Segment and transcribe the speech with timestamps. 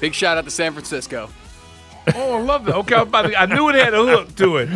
[0.00, 1.30] Big shout out to San Francisco.
[2.14, 2.74] Oh, I love that.
[2.76, 4.66] Okay, I, about to- I knew it had a hook to it.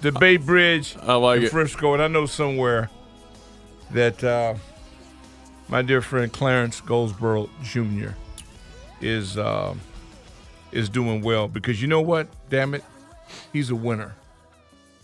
[0.00, 1.50] The Bay Bridge I like it.
[1.50, 2.88] Frisco, and I know somewhere
[3.90, 4.54] that uh,
[5.68, 8.10] my dear friend Clarence Goldsboro Jr.
[9.02, 9.74] is uh,
[10.72, 12.28] is doing well because you know what?
[12.48, 12.84] Damn it,
[13.52, 14.14] he's a winner.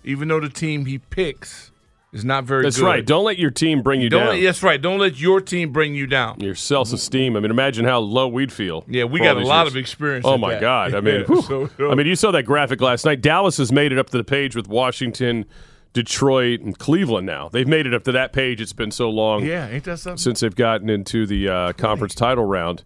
[0.02, 1.70] Even though the team he picks
[2.16, 2.84] is not very That's good.
[2.86, 3.04] right.
[3.06, 4.28] Don't let your team bring you Don't down.
[4.34, 4.80] let- that's right.
[4.80, 6.40] Don't let your team bring you down.
[6.40, 7.36] Your self esteem.
[7.36, 8.84] I mean, imagine how low we'd feel.
[8.88, 9.72] Yeah, we for got a these lot years.
[9.74, 10.24] of experience.
[10.26, 10.60] Oh at my that.
[10.60, 10.94] God!
[10.94, 11.42] I mean, Yeah, whew.
[11.42, 13.20] so- so- I mean, you saw that graphic last night.
[13.20, 15.44] Dallas has made it up to the page with Washington,
[15.92, 17.26] Detroit, and Cleveland.
[17.26, 18.60] Now they've made it up to that page.
[18.60, 20.18] It's been so long yeah, ain't that something?
[20.18, 22.84] since they've gotten into the uh, conference title round.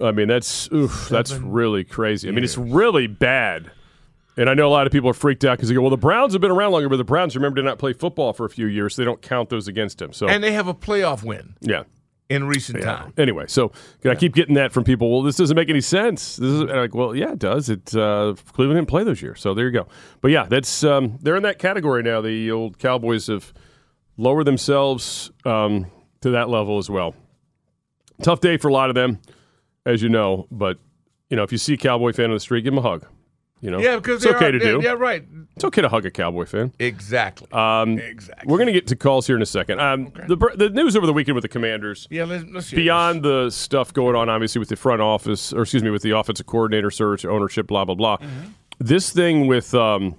[0.00, 2.28] I mean, that's oof, that's really crazy.
[2.28, 3.72] I mean, it's really bad.
[4.38, 5.96] And I know a lot of people are freaked out because they go, "Well, the
[5.96, 8.50] Browns have been around longer, but the Browns remember did not play football for a
[8.50, 11.22] few years, so they don't count those against them." So, and they have a playoff
[11.22, 11.84] win yeah.
[12.28, 12.84] in recent Yeah.
[12.84, 13.12] time.
[13.16, 15.10] Anyway, so can I keep getting that from people?
[15.10, 16.36] Well, this doesn't make any sense.
[16.36, 17.70] This is like, well, yeah, it does.
[17.70, 19.88] It uh, Cleveland didn't play those years, so there you go.
[20.20, 22.20] But yeah, that's um, they're in that category now.
[22.20, 23.54] The old Cowboys have
[24.18, 25.86] lowered themselves um,
[26.20, 27.14] to that level as well.
[28.22, 29.18] Tough day for a lot of them,
[29.86, 30.46] as you know.
[30.50, 30.78] But
[31.30, 33.06] you know, if you see a Cowboy fan on the street, give them a hug.
[33.60, 34.80] You know, Yeah, because it's okay are, to do.
[34.82, 35.24] Yeah, right.
[35.54, 36.72] It's okay to hug a Cowboy fan.
[36.78, 37.50] Exactly.
[37.52, 38.50] Um, exactly.
[38.50, 39.80] We're going to get to calls here in a second.
[39.80, 43.48] Um, the, the news over the weekend with the Commanders yeah, let's, let's beyond the
[43.50, 46.90] stuff going on, obviously, with the front office, or excuse me, with the offensive coordinator
[46.90, 48.18] search, ownership, blah, blah, blah.
[48.78, 50.16] This thing with um,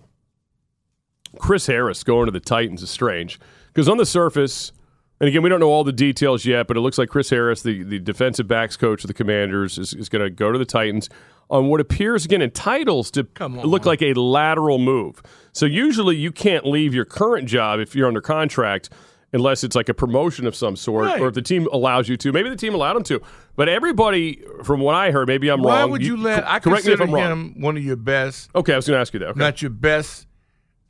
[1.37, 4.71] Chris Harris going to the Titans is strange because on the surface,
[5.19, 7.61] and again, we don't know all the details yet, but it looks like Chris Harris,
[7.61, 10.65] the, the defensive backs coach of the Commanders, is, is going to go to the
[10.65, 11.09] Titans
[11.49, 15.21] on what appears, again, in titles to look like a lateral move.
[15.53, 18.89] So usually you can't leave your current job if you're under contract
[19.33, 21.21] unless it's like a promotion of some sort Right.
[21.21, 22.31] or if the team allows you to.
[22.31, 23.21] Maybe the team allowed him to.
[23.55, 25.89] But everybody, from what I heard, maybe I'm Why wrong.
[25.89, 26.43] Why would you let?
[26.43, 27.31] co- I correct me if I'm wrong.
[27.31, 29.29] him one of your best, Okay, I was going to ask you that.
[29.29, 29.39] Okay.
[29.39, 30.27] not your best.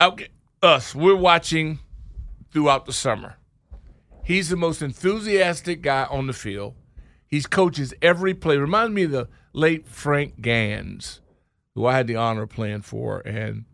[0.00, 0.28] Okay,
[0.62, 0.94] us.
[0.94, 1.80] We're watching
[2.52, 3.36] throughout the summer.
[4.24, 6.74] He's the most enthusiastic guy on the field.
[7.28, 8.56] He's coaches every play.
[8.56, 11.20] Reminds me of the late Frank Gansz,
[11.74, 13.66] who I had the honor of playing for, and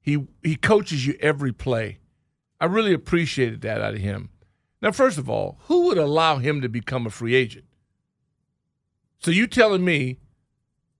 [0.00, 1.98] he he coaches you every play.
[2.58, 4.30] I really appreciated that out of him.
[4.80, 7.66] Now, first of all, who would allow him to become a free agent?
[9.18, 10.18] So you telling me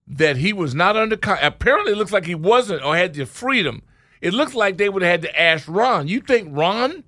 [0.07, 3.81] that he was not under apparently it looks like he wasn't or had the freedom.
[4.21, 6.07] It looks like they would have had to ask Ron.
[6.07, 7.03] You think Ron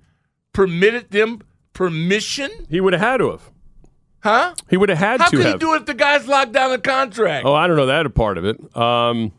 [0.52, 1.40] permitted them
[1.72, 2.50] permission?
[2.68, 3.50] He would have had to have.
[4.22, 4.54] Huh?
[4.68, 5.54] He would have had How to could have.
[5.54, 7.46] he do it if the guy's locked down the contract?
[7.46, 8.58] Oh, I don't know that a part of it.
[8.76, 9.32] Um,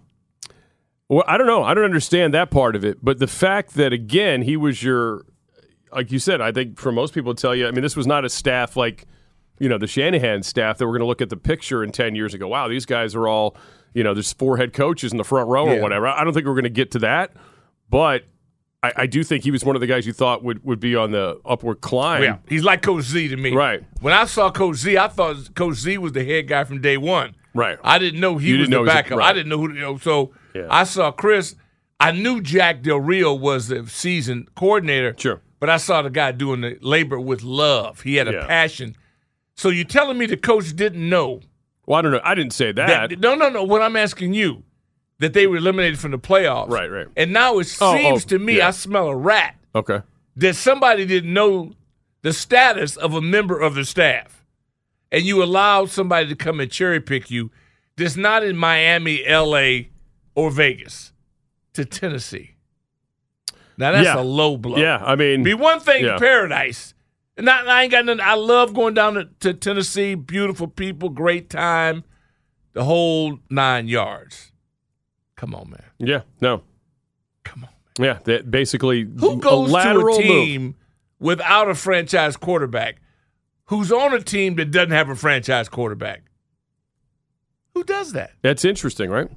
[1.08, 1.64] well, I don't know.
[1.64, 2.98] I don't understand that part of it.
[3.04, 5.26] But the fact that again he was your,
[5.92, 7.68] like you said, I think for most people tell you.
[7.68, 9.06] I mean, this was not a staff like,
[9.60, 12.16] you know, the Shanahan staff that were going to look at the picture in ten
[12.16, 13.56] years and go, "Wow, these guys are all,
[13.94, 15.74] you know, there's four head coaches in the front row Yeah.
[15.80, 17.34] or whatever." I don't think we're going to get to that,
[17.90, 18.24] but.
[18.84, 20.96] I, I do think he was one of the guys you thought would, would be
[20.96, 22.22] on the upward climb.
[22.22, 23.54] Oh, yeah, he's like Coach Z to me.
[23.54, 23.84] Right.
[24.02, 26.98] When I saw Coach Z, I thought Coach Z was the head guy from day
[26.98, 27.36] one.
[27.54, 27.78] Right.
[27.84, 29.18] I didn't know he You was the was a- backup.
[29.20, 29.30] right.
[29.30, 29.74] I didn't know who.
[29.74, 30.68] You know, so Yeah.
[30.70, 31.56] I saw Chris.
[32.00, 35.14] I knew Jack Del Rio was the season coordinator.
[35.18, 35.42] Sure.
[35.60, 38.02] But I saw the guy doing the labor with love.
[38.02, 38.46] He had a Yeah.
[38.48, 38.96] passion.
[39.56, 41.42] So you're telling me the coach didn't know
[41.86, 42.22] Well, I don't know.
[42.24, 43.10] I didn't say that.
[43.12, 43.20] that?
[43.20, 43.64] No, no, no.
[43.64, 44.64] What I'm asking you,
[45.22, 46.70] that they were eliminated from the playoffs.
[46.70, 47.08] Right, right.
[47.16, 48.68] And now it Oh, seems oh, to me yeah.
[48.68, 49.56] I smell a rat.
[49.74, 50.02] okay.
[50.36, 51.72] that somebody didn't know
[52.24, 54.44] the status of a member of the staff,
[55.12, 57.50] and you allowed somebody to come and cherry pick you
[57.98, 59.90] that's not in Miami, L.A.,
[60.36, 61.14] or Vegas
[61.74, 62.52] to Tennessee.
[63.78, 64.20] Now that's Yeah.
[64.20, 64.78] a low blow.
[64.78, 66.18] Yeah, I mean, Be one thing Yeah.
[66.18, 66.94] paradise.
[67.38, 68.22] And not, I ain't got nothing.
[68.22, 70.16] I love going down to, to Tennessee.
[70.16, 72.04] Beautiful people, great time,
[72.74, 74.51] the whole nine yards.
[75.42, 75.84] Come on, man.
[75.98, 76.62] yeah, no,
[77.44, 77.70] Come on.
[78.00, 78.08] Man.
[78.16, 78.20] Yeah.
[78.26, 80.22] That basically Who goes a to lateral a move.
[80.22, 80.76] team
[81.20, 83.02] without a franchise quarterback?
[83.66, 86.22] Who's on a team that doesn't have a franchise quarterback?
[87.74, 88.32] Who does that?
[88.44, 89.30] That's interesting, right?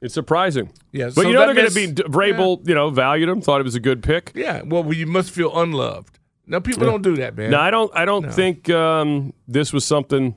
[0.00, 0.70] It's surprising.
[0.92, 2.66] Yeah, But so you know they're going to be Vrabel.
[2.68, 4.30] You know, valued him, thought it was a good pick.
[4.36, 4.62] Yeah.
[4.64, 6.18] Well, you must feel unloved.
[6.46, 7.50] Now people don't do that, man.
[7.50, 7.90] No, I don't.
[7.94, 8.30] I don't No.
[8.30, 10.36] think um, this was something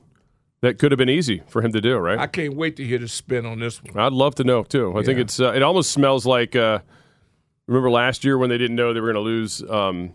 [0.62, 1.96] that could have been easy for him to do.
[1.98, 2.18] Right?
[2.18, 3.96] I can't wait to hear the spin on this one.
[3.98, 4.96] I'd love to know too.
[4.96, 5.38] I think it's.
[5.38, 6.56] Uh, it almost smells like.
[6.56, 6.78] Uh,
[7.66, 10.14] remember last year when they didn't know they were going to lose um,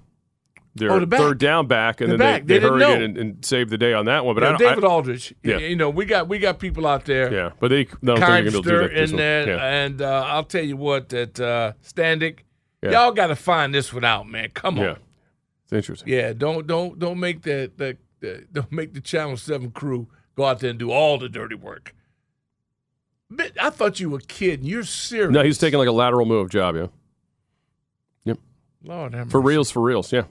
[0.76, 2.46] their Oh, the third down back, and The then back.
[2.46, 4.36] they, They they, didn't hurried in and, and saved the day on that one.
[4.36, 4.60] But Yeah, I don't.
[4.70, 5.34] David I, Aldridge.
[5.44, 5.58] Yeah.
[5.58, 7.34] You know, we got we got people out there.
[7.34, 7.88] yeah, but they.
[8.02, 8.94] No, I don't think they're going to do that.
[9.02, 9.18] this in one.
[9.22, 9.84] there, Yeah.
[9.86, 12.40] and uh, I'll tell you what, that uh, Standig,
[12.84, 12.92] Yeah.
[12.92, 14.50] y'all got to find this one out, man.
[14.54, 14.96] Come on, yeah,
[15.64, 16.14] it's interesting.
[16.14, 20.46] Yeah, don't don't don't make the, the, the don't make the Channel Seven crew go
[20.46, 21.94] out there and do all the dirty work.
[23.30, 24.66] But I thought you were kidding.
[24.66, 25.32] You're serious.
[25.34, 26.76] No, he's taking like a lateral move job.
[26.78, 26.88] Yeah,
[28.24, 28.38] Yep.
[28.86, 29.48] Lord have for mercy.
[29.56, 30.14] reals, for reals.
[30.14, 30.24] Yeah,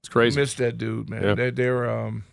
[0.00, 0.38] it's crazy.
[0.38, 1.22] I miss that dude, man.
[1.22, 1.34] Yeah.
[1.34, 2.24] They're, they're um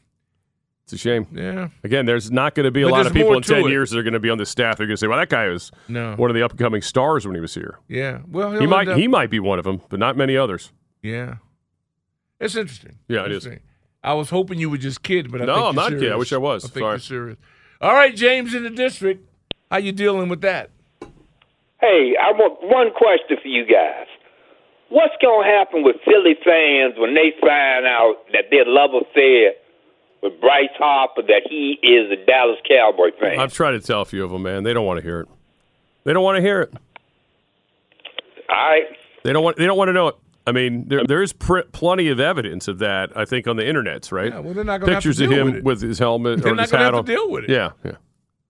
[0.84, 1.28] It's a shame.
[1.32, 3.70] yeah Again, there's not going to be a But lot of people in ten it.
[3.70, 4.76] years that are going to be on the staff.
[4.78, 7.36] They're going to say, "Well, that guy was no one of the upcoming stars when
[7.36, 10.00] he was here." yeah well He might up- he might be one of them, but
[10.00, 10.72] not many others.
[11.02, 11.36] yeah
[12.42, 12.98] it's interesting.
[13.08, 13.48] Yeah, it is.
[14.04, 14.12] Interesting.
[14.12, 16.14] I was hoping you were just kidding, but I No, think I'm you're not kidding.
[16.14, 16.66] I wish I was.
[16.66, 16.92] I think Sorry.
[16.94, 17.38] you're serious.
[17.82, 19.28] All right, James in the district.
[19.72, 20.70] How you dealing with that?
[21.82, 24.08] Hey, I want one question for you guys.
[24.90, 29.54] What's going to happen with Philly fans when they find out that their love affair
[30.22, 33.40] with Bryce Harper that he is a Dallas Cowboy fan?
[33.40, 34.64] I've tried to tell a few of them, man.
[34.64, 35.28] They don't want to hear it.
[36.04, 36.74] They don't want to hear it.
[38.50, 38.84] All right.
[39.24, 39.58] They don't want.
[39.58, 40.16] They don't want to know it.
[40.46, 43.16] I mean, there there is pr- plenty of evidence of that.
[43.16, 44.32] I think on the internets, right?
[44.32, 45.88] Yeah, well, they're not gonna have to Pictures of him with it.
[45.88, 47.18] his helmet They're or not his gonna hat have to on.
[47.18, 47.50] deal with it.
[47.50, 47.92] Yeah, yeah.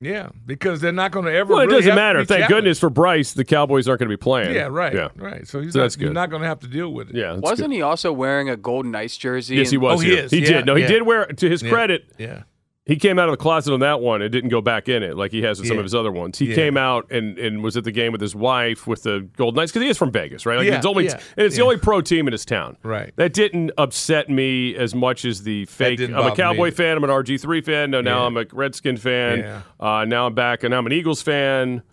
[0.02, 1.54] Yeah, because they're not going to ever.
[1.54, 2.20] Well, it really doesn't have matter.
[2.26, 2.50] Thank challenged.
[2.50, 4.54] goodness for Bryce, the Cowboys aren't going to be playing.
[4.54, 4.94] Yeah, right.
[4.94, 5.48] Yeah, right.
[5.48, 7.16] So he's So not, that's you're not going to have to deal with it.
[7.16, 7.30] yeah.
[7.36, 7.76] that's Wasn't good.
[7.76, 9.56] he also wearing a Golden Knights jersey?
[9.56, 10.00] Yes, he was.
[10.02, 10.24] Oh, he here.
[10.26, 10.32] is.
[10.32, 10.66] He Yeah, did.
[10.66, 10.88] No, he yeah.
[10.90, 11.26] did wear.
[11.28, 11.70] To his Yeah.
[11.70, 12.44] credit, Yeah.
[12.86, 15.16] He came out of the closet on that one and didn't go back in it
[15.16, 16.38] like he has in some of his other ones.
[16.38, 16.56] He Yeah.
[16.56, 19.72] came out and, and was at the game with his wife with the Golden Knights
[19.72, 20.58] because he is from Vegas, right?
[20.58, 22.76] Like Yeah, it's only yeah, and it's the only pro team in his town.
[22.84, 23.14] Right.
[23.16, 26.02] That didn't upset me as much as the fake.
[26.02, 26.72] I'm a Cowboy me.
[26.72, 26.98] fan.
[26.98, 27.92] I'm an RG three fan.
[27.92, 28.26] No, now Yeah.
[28.26, 29.40] I'm a Redskin fan.
[29.40, 29.62] Yeah.
[29.80, 31.84] Uh, now I'm back and I'm an Eagles fan.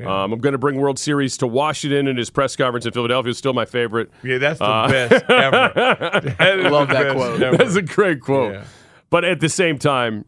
[0.00, 3.32] Um, I'm going to bring World Series to Washington, and his press conference in Philadelphia
[3.32, 4.10] is still my favorite.
[4.24, 5.72] Yeah, that's the Uh, best ever.
[6.38, 7.42] That is Love that quote.
[7.42, 7.56] ever.
[7.58, 8.54] That's a great quote.
[8.54, 8.64] Yeah.
[9.10, 10.24] But at the same time,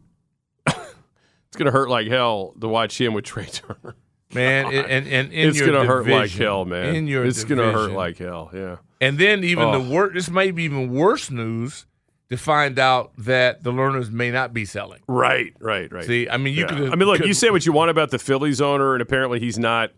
[1.53, 3.95] it's going to hurt like hell to watch him with Trea Turner.
[4.33, 4.65] man.
[4.65, 6.95] And and, and in it's your going to hurt like hell, man.
[6.95, 8.49] In your it's going to hurt like hell.
[8.51, 8.77] Yeah.
[8.99, 9.83] And then even Oh.
[9.83, 10.15] the worst.
[10.15, 11.85] This may be even worse news
[12.31, 15.01] to find out that the Lerners may not be selling.
[15.07, 15.53] Right.
[15.59, 15.91] Right.
[15.93, 16.05] Right.
[16.05, 16.67] See, I mean, you Yeah.
[16.69, 16.91] could.
[16.91, 19.59] I mean, look, you say what you want about the Phillies owner, and apparently he's
[19.59, 19.91] not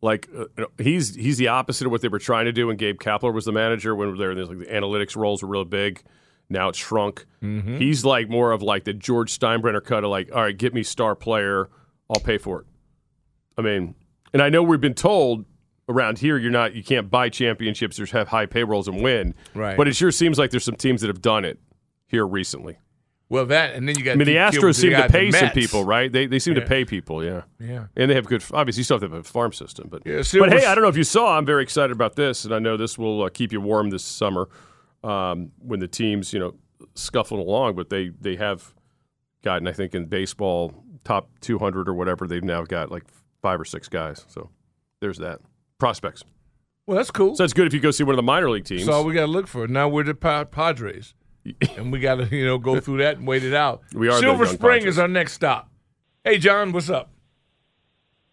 [0.00, 2.98] like uh, he's he's the opposite of what they were trying to do when Gabe
[2.98, 3.94] Kapler was the manager.
[3.94, 6.00] When there, there's like the analytics roles were real big.
[6.48, 7.26] Now it's shrunk.
[7.42, 7.78] Mm-hmm.
[7.78, 10.82] He's like more of like the George Steinbrenner cut of like, all right, get me
[10.82, 11.68] star player,
[12.10, 12.66] I'll pay for it.
[13.56, 13.94] I mean,
[14.32, 15.44] and I know we've been told
[15.88, 19.34] around here you're not you can't buy championships or have high payrolls and win.
[19.54, 19.76] Right.
[19.76, 21.58] But it sure seems like there's some teams that have done it
[22.06, 22.78] here recently.
[23.28, 24.12] Well, that and then you got.
[24.12, 26.12] I mean, the Astros seem to pay some people, right?
[26.12, 27.44] They they seem to pay people, yeah.
[27.58, 27.86] Yeah.
[27.96, 28.44] And they have good.
[28.52, 30.82] Obviously, you still have to have a farm system, but Yeah, but hey, I don't
[30.82, 31.38] know if you saw.
[31.38, 34.04] I'm very excited about this, and I know this will uh, keep you warm this
[34.04, 34.50] summer
[35.04, 36.54] um, when the teams, you know,
[36.94, 37.76] scuffling along.
[37.76, 38.74] But they they have
[39.42, 42.26] gotten, I think, in baseball top 200 or whatever.
[42.26, 43.04] They've now got like
[43.40, 44.24] five or six guys.
[44.28, 44.50] So
[45.00, 45.40] there's that
[45.78, 46.24] prospects.
[46.86, 47.36] Well, that's cool.
[47.36, 48.86] So that's good if you go see one of the minor league teams.
[48.86, 49.68] That's all we got to look for.
[49.68, 51.14] Now we're the Pa- Padres,
[51.76, 53.82] and we got to you know go through that and wait it out.
[53.94, 54.94] We are Silver young Spring Padres.
[54.94, 55.70] is our next stop.
[56.24, 57.10] Hey, John, what's up?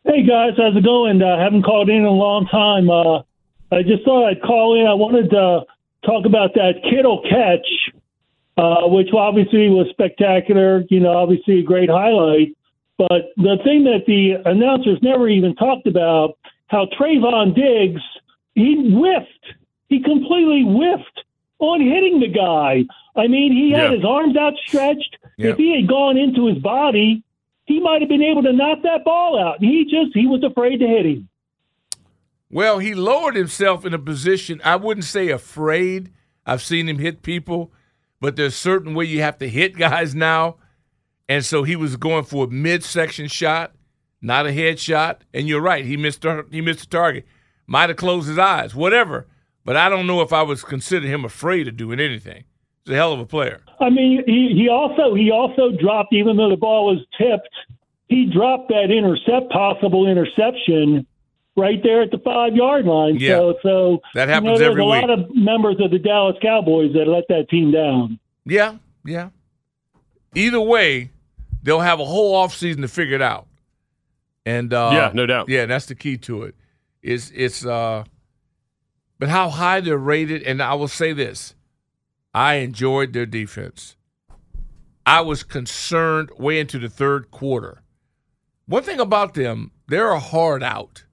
[0.05, 1.21] Hey guys, how's it going?
[1.21, 2.89] Uh, haven't called in in a long time.
[2.89, 3.19] Uh,
[3.75, 4.87] I just thought I'd call in.
[4.87, 5.61] I wanted to
[6.05, 7.67] talk about that Kittle catch,
[8.57, 10.83] uh, which obviously was spectacular.
[10.89, 12.55] You know, obviously a great highlight.
[12.97, 16.37] But the thing that the announcers never even talked about,
[16.67, 18.01] how Trevon Diggs,
[18.55, 19.55] he whiffed.
[19.87, 21.23] He completely whiffed
[21.59, 22.83] on hitting the guy.
[23.15, 23.95] I mean, he had Yeah.
[23.97, 25.17] his arms outstretched.
[25.37, 25.51] Yep.
[25.53, 27.23] If he had gone into his body,
[27.65, 29.59] he might have been able to knock that ball out.
[29.61, 31.29] He just he was afraid to hit him.
[32.51, 34.59] Well, he lowered himself in a position.
[34.63, 36.11] I wouldn't say afraid.
[36.45, 37.71] I've seen him hit people,
[38.19, 40.57] but there's certain way you have to hit guys now.
[41.27, 43.75] And so he was going for a midsection shot,
[44.19, 45.23] not a head shot.
[45.31, 47.25] And you're right, he missed he missed the target.
[47.67, 49.27] Might have closed his eyes, whatever.
[49.63, 52.45] But I don't know if I was consider him afraid of doing anything.
[52.83, 53.61] He's a hell of a player.
[53.79, 57.49] I mean, he, he also he also dropped, even though the ball was tipped,
[58.07, 61.05] he dropped that intercept, possible interception,
[61.59, 63.17] right there at the five yard line.
[63.19, 63.37] Yeah.
[63.37, 65.01] So, so That you know, happens there's every a week.
[65.01, 68.19] lot of members of the Dallas Cowboys that let that team down.
[68.45, 68.75] Yeah,
[69.05, 69.29] yeah.
[70.35, 71.11] Either way,
[71.63, 73.47] they'll have a whole offseason to figure it out.
[74.45, 75.49] And uh, Yeah, no doubt.
[75.49, 76.55] Yeah, that's the key to it.
[77.01, 78.03] It's it's uh
[79.19, 81.53] but how high they're rated, and I will say this.
[82.33, 83.95] I enjoyed their defense.
[85.05, 87.81] I was concerned way into the third quarter.
[88.65, 91.03] One thing about them, they're a hard out.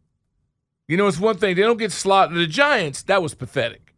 [0.89, 2.37] You know, it's one thing, they don't get slaughtered.
[2.37, 3.95] The Giants, that was pathetic.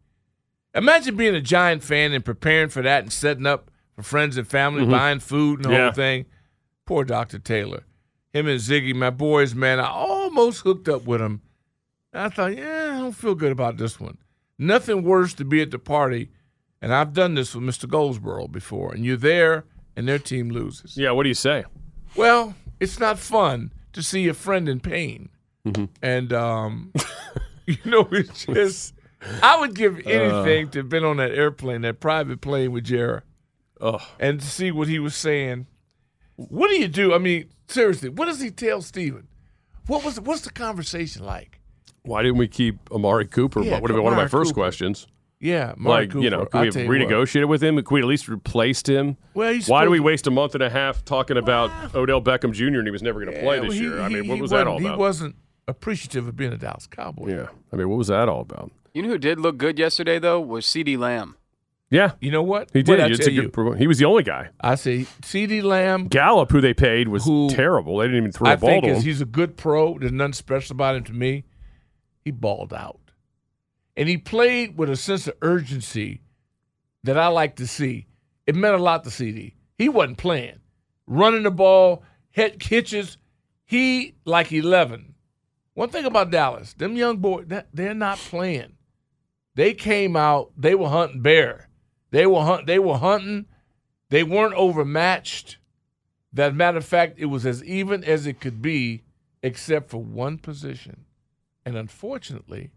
[0.74, 4.46] Imagine being a Giant fan and preparing for that and setting up for friends and
[4.46, 4.90] family, Mhm.
[4.90, 5.82] buying food and the Yeah.
[5.84, 6.26] whole thing.
[6.86, 7.38] Poor Dr.
[7.38, 7.84] Taylor.
[8.32, 11.42] Him and Ziggy, my boys, man, I almost hooked up with him.
[12.12, 14.18] And I thought, yeah, I don't feel good about this one.
[14.58, 16.30] Nothing worse to be at the party,
[16.80, 17.88] and I've done this with Mr.
[17.88, 19.64] Goldsboro before, and you're there
[19.96, 20.96] and their team loses.
[20.96, 21.64] Yeah, what do you say?
[22.16, 25.28] Well, it's not fun to see a friend in pain.
[26.02, 26.92] And, um,
[27.66, 28.94] you know, it's just,
[29.42, 33.22] I would give anything to have been on that airplane, that private plane with Jared,
[33.80, 35.66] Oh, and to see what he was saying.
[36.36, 37.14] What do you do?
[37.14, 39.28] I mean, seriously, what does he tell Stephen?
[39.86, 41.60] What was what's the conversation like?
[42.02, 43.60] why didn't we keep Amari Cooper?
[43.62, 44.60] Yeah, would have been one of my first Cooper.
[44.62, 45.06] questions.
[45.40, 46.24] Yeah, Amari like Cooper.
[46.24, 46.98] you know, could I'll we have tell you what.
[46.98, 47.76] renegotiated with him?
[47.76, 49.16] Could we at least replaced him?
[49.34, 52.78] Well, Why do we waste a month and a half talking about Odell Beckham Jr.
[52.78, 54.00] and he was never going to play this well, he- year?
[54.00, 54.92] I mean, what was that all about?
[54.92, 55.36] He wasn't
[55.68, 57.30] appreciative of being a Dallas Cowboy.
[57.30, 58.72] yeah, I mean, what was that all about?
[58.94, 61.36] You know who did look good yesterday though was CeeDee Lamb.
[61.90, 62.68] Yeah, You know what?
[62.74, 63.00] he What did.
[63.00, 63.72] I It's a tell good you?
[63.78, 64.48] he was the only guy.
[64.60, 66.08] I say CeeDee Lamb.
[66.08, 67.96] Gallup, who they paid, was Who- terrible.
[67.98, 69.04] They didn't even throw I a ball think to is him.
[69.04, 69.98] he's a good pro.
[69.98, 71.44] There's nothing special about him to me.
[72.24, 73.00] He balled out,
[73.96, 76.20] and he played with a sense of urgency
[77.04, 78.06] that I like to see.
[78.46, 79.54] It meant a lot to CeeDee.
[79.78, 80.58] He wasn't playing,
[81.06, 83.16] running the ball, head hitches.
[83.64, 85.14] He like eleven.
[85.78, 88.72] One thing about Dallas, them young boys, they're not playing.
[89.54, 90.50] They came out.
[90.56, 91.68] They were hunting bear.
[92.10, 92.66] They were hunt.
[92.66, 93.46] They were hunting.
[94.10, 95.58] They weren't overmatched.
[96.32, 99.04] That matter of fact, it was as even as it could be,
[99.40, 101.04] except for one position.
[101.64, 102.72] And unfortunately,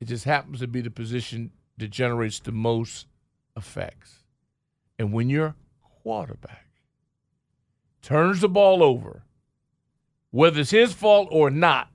[0.00, 3.06] it just happens to be the position that generates the most
[3.54, 4.24] effects.
[4.98, 5.56] And when your
[6.02, 6.68] quarterback
[8.00, 9.24] turns the ball over,
[10.32, 11.88] whether it's his fault or not,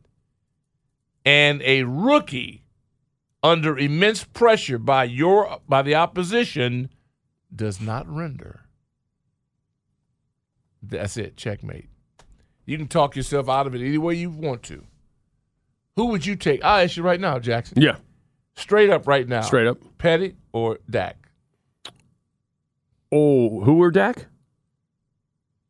[1.25, 2.63] and a rookie
[3.44, 6.89] under immense pressure by your by the opposition
[7.53, 8.62] does not render.
[10.82, 11.89] That's it, checkmate.
[12.65, 14.84] You can talk yourself out of it any way you want to.
[15.96, 16.63] Who would you take?
[16.63, 17.82] I'll ask you right now, Jackson.
[17.82, 17.98] yeah,
[18.56, 19.41] Straight up right now.
[19.41, 19.79] straight up.
[19.98, 21.29] Purdy or Dak?
[23.12, 24.27] Oh, who were Dak?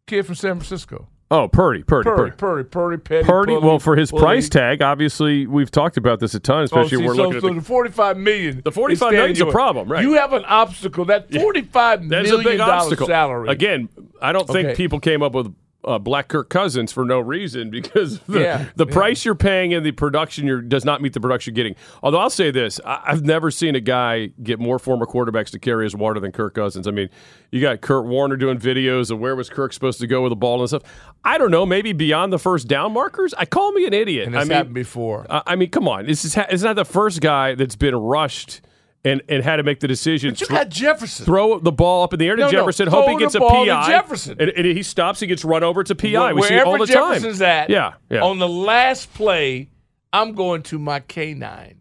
[0.08, 1.08] Kid from San Francisco.
[1.30, 2.64] Oh, Purdy, Purdy, Purdy, Purdy.
[2.64, 3.26] Purdy, Purdy.
[3.28, 4.22] Purdy, well, for his Pulley.
[4.22, 7.42] price tag, obviously, we've talked about this a ton, Oh, especially see, we're so, looking
[7.42, 8.62] so at the, the forty-five million.
[8.64, 10.04] The 45 is million's a problem, right.
[10.04, 11.04] You have an obstacle.
[11.06, 13.08] That forty-five That's million a big obstacle.
[13.08, 13.50] salary.
[13.50, 13.90] Again,
[14.22, 14.76] I don't think Okay.
[14.78, 15.54] people came up with
[15.88, 18.94] uh, Black Kirk Cousins for no reason because the, Yeah, the yeah.
[18.94, 21.76] price you're paying and the production you're does not meet the production you're getting.
[22.04, 25.60] Although I'll say this, I, I've never seen a guy get more former quarterbacks to
[25.60, 26.88] carry his water than Kirk Cousins.
[26.88, 27.10] I mean,
[27.52, 30.36] you got Kurt Warner doing videos of where was Kirk supposed to go with the
[30.36, 30.84] ball and stuff.
[31.24, 33.34] I don't know, maybe beyond the first down markers.
[33.38, 34.28] I call me an idiot.
[34.28, 35.26] and I it's mean, happened before.
[35.30, 36.06] I I mean, come on.
[36.06, 38.62] This is ha- it's not the first guy that's been rushed
[39.08, 40.32] and, and had to make the decision.
[40.32, 41.26] But you got Jefferson.
[41.26, 43.36] throw the ball up in the air to No, no, Jefferson, throw hope he gets
[43.36, 43.88] a ball to PI.
[43.88, 44.38] Jefferson.
[44.40, 45.82] And, and he stops, he gets run over.
[45.82, 46.12] It's a PI.
[46.12, 47.14] Where- we see all the time.
[47.14, 48.22] Jefferson's at, Yeah, yeah.
[48.24, 49.70] on the last play,
[50.14, 51.76] I'm going to my K9.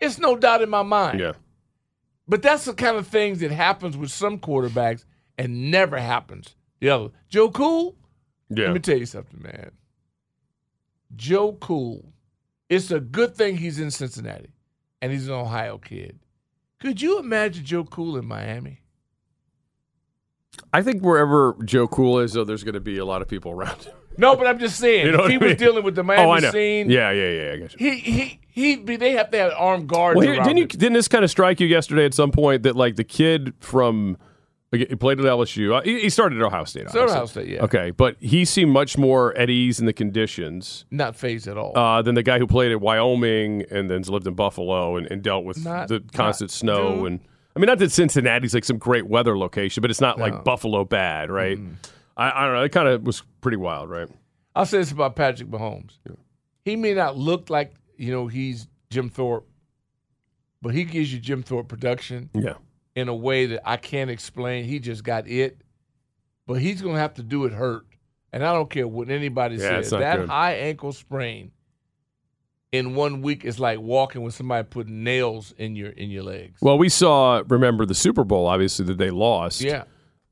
[0.00, 1.20] It's no doubt in my mind.
[1.20, 1.32] yeah.
[2.28, 5.04] But that's the kind of things that happens with some quarterbacks
[5.38, 7.08] and never happens the other.
[7.28, 7.96] Joe Cool,
[8.50, 8.66] Yeah.
[8.66, 9.70] let me tell you something, man.
[11.16, 12.12] Joe Cool,
[12.68, 14.50] it's a good thing he's in Cincinnati
[15.00, 16.18] and he's an Ohio kid.
[16.80, 18.82] Could you imagine Joe Cool in Miami?
[20.72, 23.52] I think wherever Joe Cool is, though, there's going to be a lot of people
[23.52, 23.94] around him.
[24.20, 26.04] No, but I'm just saying, You know if he I was dealing with the oh,
[26.04, 26.50] Miami oh, I know.
[26.50, 27.50] scene, Yeah, yeah, yeah.
[27.52, 27.68] I you.
[27.78, 28.96] he he he'd be.
[28.96, 30.66] They have to have armed guards Well, here, didn't you?
[30.66, 34.16] Didn't this kind of strike you yesterday at some point that like the kid from
[34.70, 35.74] he played at LSU.
[35.78, 36.90] Uh, He started at Ohio State.
[36.90, 37.12] Started.
[37.12, 37.62] Ohio State, yeah.
[37.64, 41.76] Okay, but he seemed much more at ease in the conditions Not phased at all.
[41.76, 45.22] uh, than the guy who played at Wyoming and then's lived in Buffalo and, and
[45.22, 47.20] dealt with Not- the constant not- snow dude, and
[47.56, 50.24] I mean, not that Cincinnati's like some great weather location, but it's not No.
[50.24, 51.58] like Buffalo bad, right?
[52.16, 52.62] I, I don't know.
[52.62, 54.08] It kind of was pretty wild, right?
[54.54, 55.98] I'll say this about Patrick Mahomes.
[56.64, 59.48] He may not look like, you know, he's Jim Thorpe,
[60.60, 62.54] but he gives you Jim Thorpe production Yeah.
[62.98, 64.64] In a way that I can't explain.
[64.64, 65.60] He just got it.
[66.46, 67.84] But he's going to have to do it hurt.
[68.32, 69.90] And I don't care what anybody Yeah, says.
[69.90, 70.28] That good.
[70.28, 71.52] high ankle sprain
[72.72, 76.60] in one week is like walking with somebody putting nails in your in your legs.
[76.60, 79.60] Well, we saw, remember the Super Bowl, obviously, that they lost.
[79.60, 79.84] Yeah.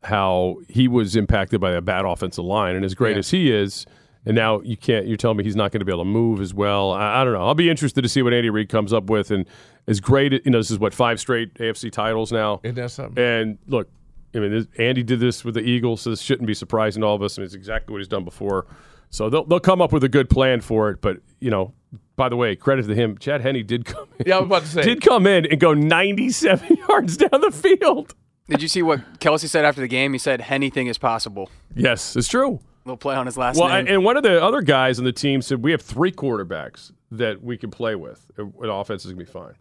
[0.02, 2.76] How he was impacted by a bad offensive line.
[2.76, 3.20] And as great Yeah.
[3.20, 3.86] as he is,
[4.24, 6.40] and now you can't, you're telling me he's not going to be able to move
[6.40, 6.92] as well.
[6.92, 7.46] I, I don't know.
[7.46, 9.30] I'll be interested to see what Andy Reid comes up with.
[9.30, 9.46] And
[9.86, 12.60] as great, you know, this is what, five straight AFC titles now.
[12.64, 13.22] Isn't that something?
[13.22, 13.88] And look,
[14.34, 17.06] I mean, this, Andy did this with the Eagles, so this shouldn't be surprising to
[17.06, 17.38] all of us.
[17.38, 18.66] I mean, it's exactly what he's done before.
[19.10, 21.00] So they'll, they'll come up with a good plan for it.
[21.00, 21.72] But, you know,
[22.16, 23.16] by the way, credit to him.
[23.18, 24.26] Chad Henne did come in.
[24.26, 24.82] Yeah, I was about to say.
[24.82, 28.14] Did come in and go 97 yards down the field.
[28.48, 30.12] Did you see what Kelce said after the game?
[30.12, 31.50] He said anything is possible.
[31.74, 32.60] Yes, it's true.
[32.84, 33.86] Little play on his last Well, name.
[33.88, 37.42] and one of the other guys on the team said we have three quarterbacks that
[37.42, 38.24] we can play with.
[38.38, 39.54] An offense is going to be fine.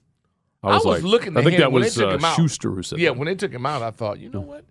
[0.72, 2.26] I was, like, looking I at think him that when was they took uh, him
[2.26, 2.36] out.
[2.36, 3.18] Schuster who said Yeah, that.
[3.18, 4.66] when they took him out, I thought, you know what?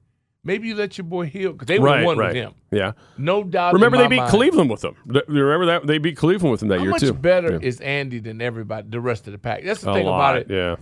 [0.47, 2.29] Maybe you let your boy heal because they were one right.
[2.29, 2.53] with him.
[2.71, 2.93] Yeah.
[3.17, 3.73] No doubt.
[3.73, 4.31] Remember, they beat mind.
[4.31, 4.95] Cleveland with them.
[5.27, 7.13] Remember that they beat Cleveland with them that How year much too.
[7.15, 7.67] Much better Yeah.
[7.67, 9.65] is Andy than everybody, the rest of the pack?
[9.65, 10.51] That's the A thing lot, about it.
[10.51, 10.77] Yeah.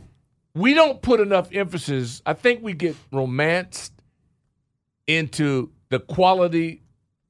[0.55, 2.23] We don't put enough emphasis.
[2.27, 3.93] I think we get romanced
[5.07, 6.83] into the quality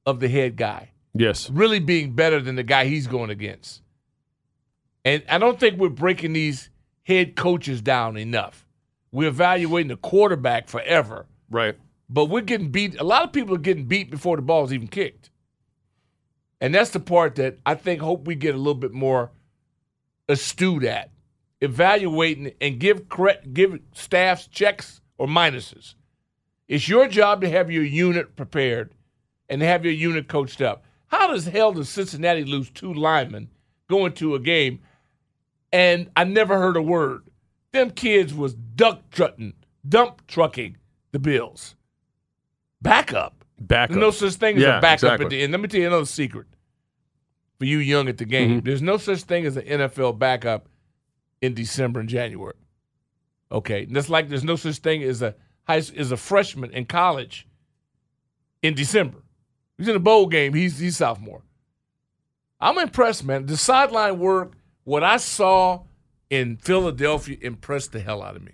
[0.05, 1.49] of the head guy Yes.
[1.49, 3.81] really being better than the guy he's going against.
[5.05, 6.69] And I don't think we're breaking these
[7.03, 8.65] head coaches down enough.
[9.11, 11.75] We're evaluating the quarterback forever, Right.
[12.09, 12.99] but we're getting beat.
[12.99, 15.29] A lot of people are getting beat before the ball's even kicked.
[16.59, 19.31] And that's the part that I think hope we get a little bit more
[20.29, 21.11] astute at
[21.61, 25.95] evaluating and give correct give staffs checks or minuses.
[26.67, 28.93] It's your job to have your unit prepared
[29.49, 30.85] and have your unit coached up.
[31.07, 33.49] How does hell does Cincinnati lose two linemen
[33.89, 34.79] going to a game
[35.73, 37.23] and I never heard a word?
[37.73, 39.53] Them kids was duck trutting,
[39.87, 40.77] dump trucking
[41.11, 41.75] the Bills.
[42.81, 43.43] Backup.
[43.59, 43.89] Backup.
[43.95, 45.25] There's no such thing as Yeah, a backup exactly.
[45.25, 45.51] at the end.
[45.51, 46.47] Let me tell you another secret
[47.59, 48.49] for you young at the game.
[48.51, 48.65] Mm-hmm.
[48.65, 50.67] There's no such thing as an NFL backup
[51.41, 52.55] in December and January.
[53.51, 56.85] Okay, and that's like there's no such thing as a high as a freshman in
[56.85, 57.47] college
[58.61, 59.19] in December.
[59.77, 60.53] He's in a bowl game.
[60.53, 61.41] He's he's sophomore.
[62.59, 63.45] I'm impressed, man.
[63.45, 65.83] The sideline work, what I saw
[66.29, 68.53] in Philadelphia, impressed the hell out of me.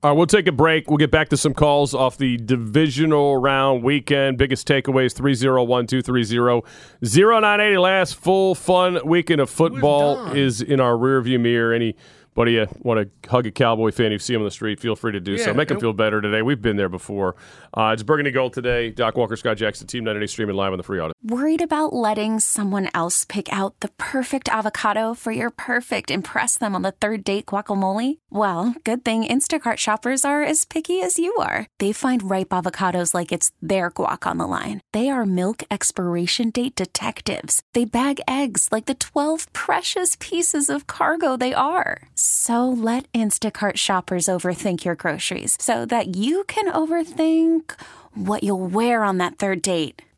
[0.00, 0.88] All right, we'll take a break.
[0.88, 4.38] We'll get back to some calls off the divisional round weekend.
[4.38, 6.62] Biggest takeaways 301 230
[7.02, 7.78] 0980.
[7.78, 11.74] Last full fun weekend of football is in our rearview mirror.
[12.38, 14.94] Anybody you want to hug a Cowboy fan, you see him on the street, feel
[14.94, 15.52] free to do so.
[15.52, 16.40] Make him feel better today.
[16.42, 17.34] We've been there before.
[17.74, 18.90] Uh, it's Burgundy Gold today.
[18.90, 21.12] Doc Walker, Scott Jackson, Team 980 streaming live on the free audio.
[21.24, 26.76] Worried about letting someone else pick out the perfect avocado for your perfect impress them
[26.76, 28.18] on the third date guacamole?
[28.30, 31.66] Well, good thing Instacart shoppers are as picky as you are.
[31.80, 34.80] They find ripe avocados like it's their guac on the line.
[34.92, 37.62] They are milk expiration date detectives.
[37.74, 42.02] They bag eggs like the 12 precious pieces of cargo they are.
[42.30, 47.72] So let Instacart shoppers overthink your groceries so that you can overthink
[48.14, 50.02] what you'll wear on that third date.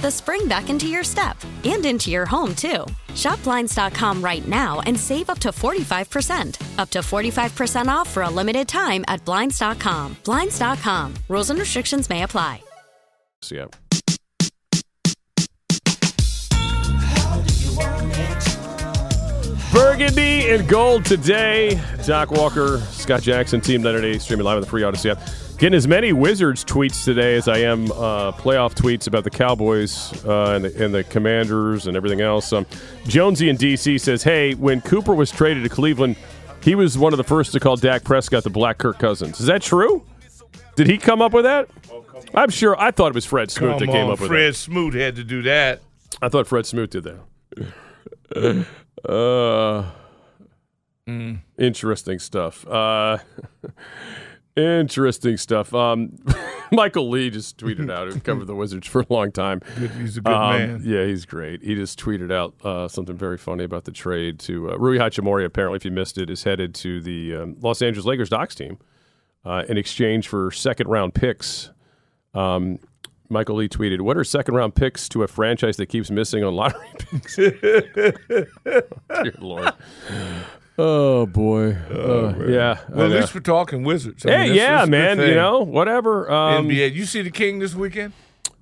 [0.00, 2.84] the spring back into your step and into your home, too.
[3.14, 6.78] Shop Blinds.com right now and save up to 45%.
[6.78, 10.16] Up to 45% off for a limited time at Blinds.com.
[10.24, 11.14] Blinds.com.
[11.28, 12.62] Rules and restrictions may apply.
[13.42, 13.66] So, yeah.
[19.72, 21.80] Burgundy and gold today.
[22.06, 25.20] Doc Walker, Scott Jackson, Team 98, streaming live on the free Audacy app.
[25.58, 30.12] Getting as many Wizards tweets today as I am uh, playoff tweets about the Cowboys
[30.24, 32.52] uh, and, the, and the Commanders and everything else.
[32.52, 32.64] Um,
[33.08, 36.14] Jonesy in DC says, "Hey, when Cooper was traded to Cleveland,
[36.62, 39.40] he was one of the first to call Dak Prescott the Black Kirk Cousins.
[39.40, 40.04] Is that true?
[40.76, 41.68] Did he come up with that?
[42.34, 42.80] I'm sure.
[42.80, 44.28] I thought it was Fred Smoot Come that came on, up with it.
[44.28, 44.56] Fred that.
[44.56, 45.80] Smoot had to do that.
[46.22, 48.66] I thought Fred Smoot did that.
[49.08, 49.84] Uh,
[51.08, 51.38] Mm.
[51.58, 52.66] Interesting stuff.
[54.58, 55.72] Interesting stuff.
[55.72, 56.18] Um,
[56.72, 59.60] Michael Lee just tweeted out, who covered the Wizards for a long time.
[59.98, 60.82] He's a good Um, man.
[60.84, 61.62] Yeah, he's great.
[61.62, 65.44] He just tweeted out uh, something very funny about the trade to uh, Rui Hachimura.
[65.44, 68.78] Apparently, if you missed it, is headed to the um, Los Angeles Lakers Docs team
[69.44, 71.70] uh, in exchange for second round picks.
[72.34, 72.78] Um,
[73.30, 76.54] Michael Lee tweeted, "What are second round picks to a franchise that keeps missing on
[76.54, 79.72] lottery picks?" Dear Lord.
[80.78, 81.72] Oh boy.
[81.90, 82.78] Uh, yeah.
[82.88, 84.24] Well, at least we're talking Wizards.
[84.24, 85.28] I Hey, mean, that's- yeah, that's a good man.
[85.28, 86.30] You know, whatever.
[86.30, 86.94] Um, NBA.
[86.94, 88.12] You see the King this weekend?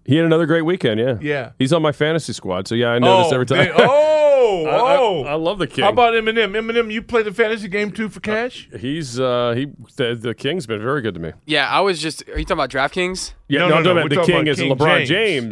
[0.07, 1.01] he had another great weekend.
[1.01, 1.17] Yeah.
[1.21, 1.51] Yeah.
[1.59, 3.59] He's on my fantasy squad, so yeah, I notice oh, every time.
[3.67, 5.25] they- oh, I- I- oh!
[5.25, 5.83] I love the King.
[5.85, 6.53] How about Eminem?
[6.53, 8.69] Eminem, you play the fantasy game too for cash?
[8.79, 11.33] He's uh he the, the King's been very good to me.
[11.45, 12.23] Yeah, I was just.
[12.29, 13.33] Are you talking about DraftKings?
[13.49, 14.77] Yeah, No, no, no, I'm no, talking we're about the talking King about as King
[14.77, 15.09] LeBron James.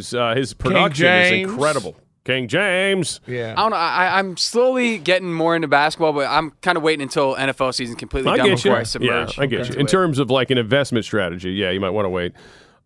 [0.09, 0.13] James.
[0.13, 1.47] Uh, his production James.
[1.47, 1.95] is incredible.
[2.25, 3.21] King James.
[3.27, 3.53] Yeah.
[3.55, 3.77] I don't know.
[3.77, 7.95] I, I'm slowly getting more into basketball, but I'm kind of waiting until NFL season
[7.95, 8.71] completely I done get you.
[8.71, 9.39] before I Yeah, submerge.
[9.39, 9.75] I get you.
[9.75, 12.33] In terms of like an investment strategy, yeah, you might want to wait.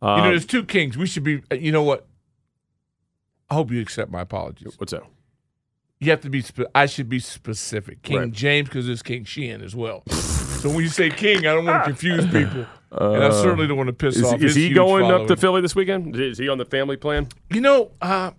[0.01, 0.97] you Um, know, there's two Kings.
[0.97, 1.41] We should be.
[1.51, 2.05] uh, You know what?
[3.49, 4.75] I hope you accept my apologies.
[4.77, 5.03] what's that?
[6.01, 6.41] You have to be.
[6.41, 8.03] Spe- I should be specific.
[8.03, 8.31] King Right.
[8.31, 10.03] James because there's King Sheehan as well.
[10.09, 13.75] so when you say King, I don't want to confuse people, and I certainly don't
[13.77, 14.35] want to piss Uh, Is, off.
[14.35, 16.15] is his he huge going up to Philly this weekend?
[16.15, 17.27] Is he on the family plan?
[17.49, 18.31] You know, uh,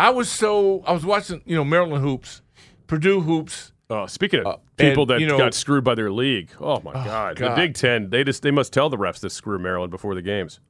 [0.00, 2.42] I was so I was watching, you know, Maryland hoops,
[2.86, 3.72] Purdue hoops.
[3.90, 6.80] Oh, speaking of Uh, people and, that you know- got screwed by their league, oh
[6.80, 7.36] my God.
[7.36, 10.22] the Big Ten, they just they must tell the refs to screw Maryland before the
[10.22, 10.60] games.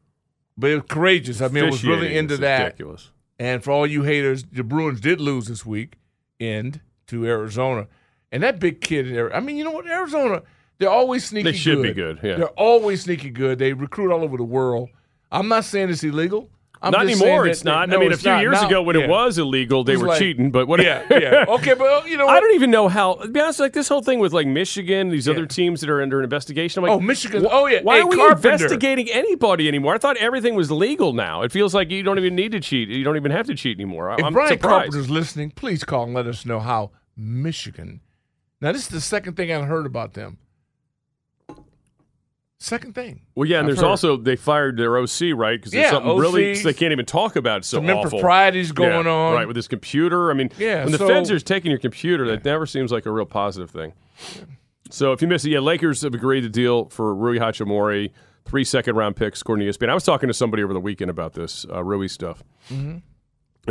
[0.58, 1.40] But it was courageous.
[1.40, 2.64] I mean, I was really into that.
[2.64, 3.12] Ridiculous.
[3.38, 5.96] And for all you haters, the Bruins did lose this week,
[6.38, 7.86] end to Arizona.
[8.32, 9.86] And that big kid in there, I mean, you know what?
[9.86, 10.42] Arizona,
[10.78, 11.82] they're always sneaky They should good.
[11.82, 12.36] be good, yeah.
[12.36, 13.58] They're always sneaky good.
[13.58, 14.90] They recruit all over the world.
[15.32, 16.50] I'm not saying it's illegal.
[16.82, 17.46] I'm not anymore.
[17.46, 17.90] It's not.
[17.90, 18.40] no, I mean, a few not.
[18.40, 19.02] years Now- ago when yeah.
[19.04, 20.50] it was illegal, they was were like- cheating.
[20.50, 20.82] But what?
[20.82, 21.44] Yeah, yeah.
[21.46, 23.14] Okay, but you know I don't even know how.
[23.14, 26.00] To be honest, like this whole thing with like Michigan, these other teams that are
[26.00, 26.82] under investigation.
[26.82, 27.46] I'm like, Oh, Michigan.
[27.50, 27.80] Oh, yeah.
[27.82, 28.50] Why Hey, are we Carpenter.
[28.52, 29.94] investigating anybody anymore?
[29.94, 31.42] I thought everything was legal now.
[31.42, 32.88] It feels like you don't even need to cheat.
[32.88, 34.08] You don't even have to cheat anymore.
[34.10, 34.92] I- If I'm Brian surprised.
[34.92, 38.00] Carpenter's listening, please call and let us know how Michigan.
[38.62, 40.38] Now, this is the second thing I've heard about them.
[42.62, 43.22] Second thing.
[43.34, 43.88] Well, yeah, and I've there's heard.
[43.88, 47.34] also they fired their OC right because there's Yeah, something really they can't even talk
[47.36, 47.64] about.
[47.64, 48.02] So Some awful.
[48.04, 49.32] improprieties going Yeah, on.
[49.34, 50.30] right with his computer.
[50.30, 53.06] I mean, Yeah, when the so- feds are taking your computer, that never seems like
[53.06, 53.94] a real positive thing.
[54.90, 58.10] So if you miss it, yeah, Lakers have agreed to deal for Rui Hachimura,
[58.44, 59.88] three second round picks according to ESPN.
[59.88, 62.90] I was talking to somebody over the weekend about this uh, Rui stuff, Mm-hmm.
[62.90, 63.02] and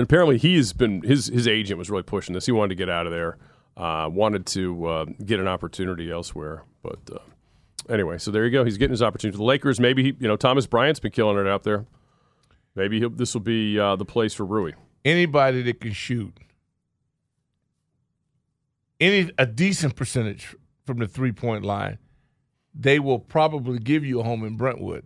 [0.04, 2.47] apparently he's been his his agent was really pushing this.
[2.47, 3.38] He wanted to get out of there,
[3.78, 6.97] uh, wanted to uh, get an opportunity elsewhere, but.
[7.13, 7.19] Uh,
[7.89, 8.63] Anyway, so there you go.
[8.63, 9.38] He's getting his opportunity.
[9.38, 11.86] The Lakers, maybe he, you know Thomas Bryant's been killing it out there.
[12.75, 14.73] Maybe this will be uh, the place for Rui.
[15.04, 16.34] Anybody that can shoot
[18.99, 21.97] any a decent percentage from the three point line,
[22.73, 25.06] they will probably give you a home in Brentwood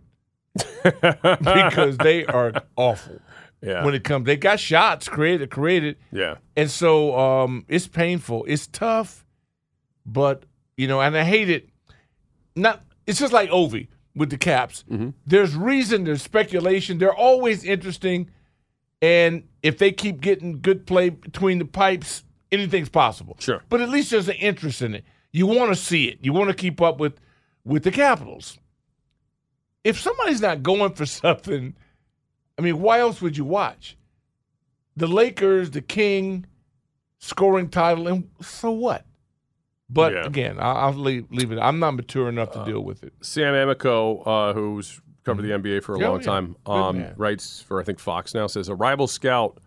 [0.82, 3.20] because they are awful
[3.62, 4.26] Yeah, when it comes.
[4.26, 6.36] They got shots created, created, yeah.
[6.56, 8.44] and so um, it's painful.
[8.46, 9.24] It's tough,
[10.04, 10.44] but
[10.76, 11.68] you know, and I hate it.
[12.56, 14.84] Not it's just like Ovi with the Caps.
[14.90, 15.10] Mm-hmm.
[15.26, 16.98] There's reason, there's speculation.
[16.98, 18.30] They're always interesting,
[19.02, 23.36] and if they keep getting good play between the pipes, anything's possible.
[23.40, 23.62] Sure.
[23.68, 25.04] but at least there's an interest in it.
[25.32, 26.18] You want to see it.
[26.22, 27.20] You want to keep up with
[27.64, 28.58] with the Capitals.
[29.82, 31.74] If somebody's not going for something,
[32.58, 33.96] I mean, why else would you watch?
[34.96, 36.46] The Lakers, the King,
[37.18, 39.04] scoring title, and so what?
[39.90, 40.26] But Yeah.
[40.26, 41.58] again, I'll, I'll leave, leave it.
[41.58, 43.12] I'm not mature enough to deal with it.
[43.20, 46.26] Sam Amico, uh, who's covered the NBA for a Oh, long yeah.
[46.26, 46.56] time.
[46.66, 49.58] Um, writes for I think Fox now says a rival scout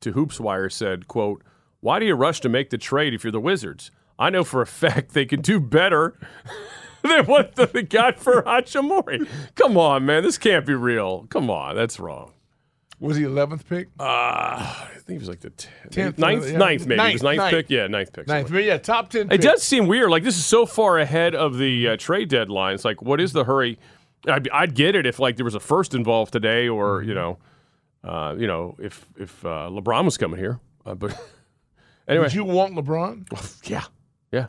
[0.00, 1.42] to HoopsWire said, "quote
[1.80, 3.90] Why do you rush to make the trade if you're the Wizards?
[4.18, 6.18] I know for a fact they could do better."
[7.02, 9.26] than what they got for Hachimura.
[9.56, 10.22] Come on, man.
[10.22, 11.26] This can't be real.
[11.30, 11.74] Come on.
[11.74, 12.32] That's wrong.
[13.02, 13.88] Was he 11th pick?
[13.98, 16.56] Uh, I think he was like the t- Tenth, ninth, yeah.
[16.56, 17.00] ninth maybe.
[17.02, 17.50] it was Ninth, ninth, ninth.
[17.50, 17.70] pick.
[17.70, 18.26] Yeah, ninth pick.
[18.28, 19.40] Ninth, but yeah, top 10 It pick.
[19.40, 20.08] does seem weird.
[20.10, 22.74] Like this is so far ahead of the uh, trade deadline.
[22.74, 23.78] It's like, what is the hurry?
[24.28, 27.08] I'd, I'd get it if like there was a first involved today, or Mm-hmm.
[27.08, 27.38] you know,
[28.04, 30.60] uh, you know, if if uh, LeBron was coming here.
[30.86, 31.10] Uh, but
[32.08, 33.26] anyway, Would you want LeBron?
[33.68, 33.82] yeah,
[34.30, 34.46] yeah.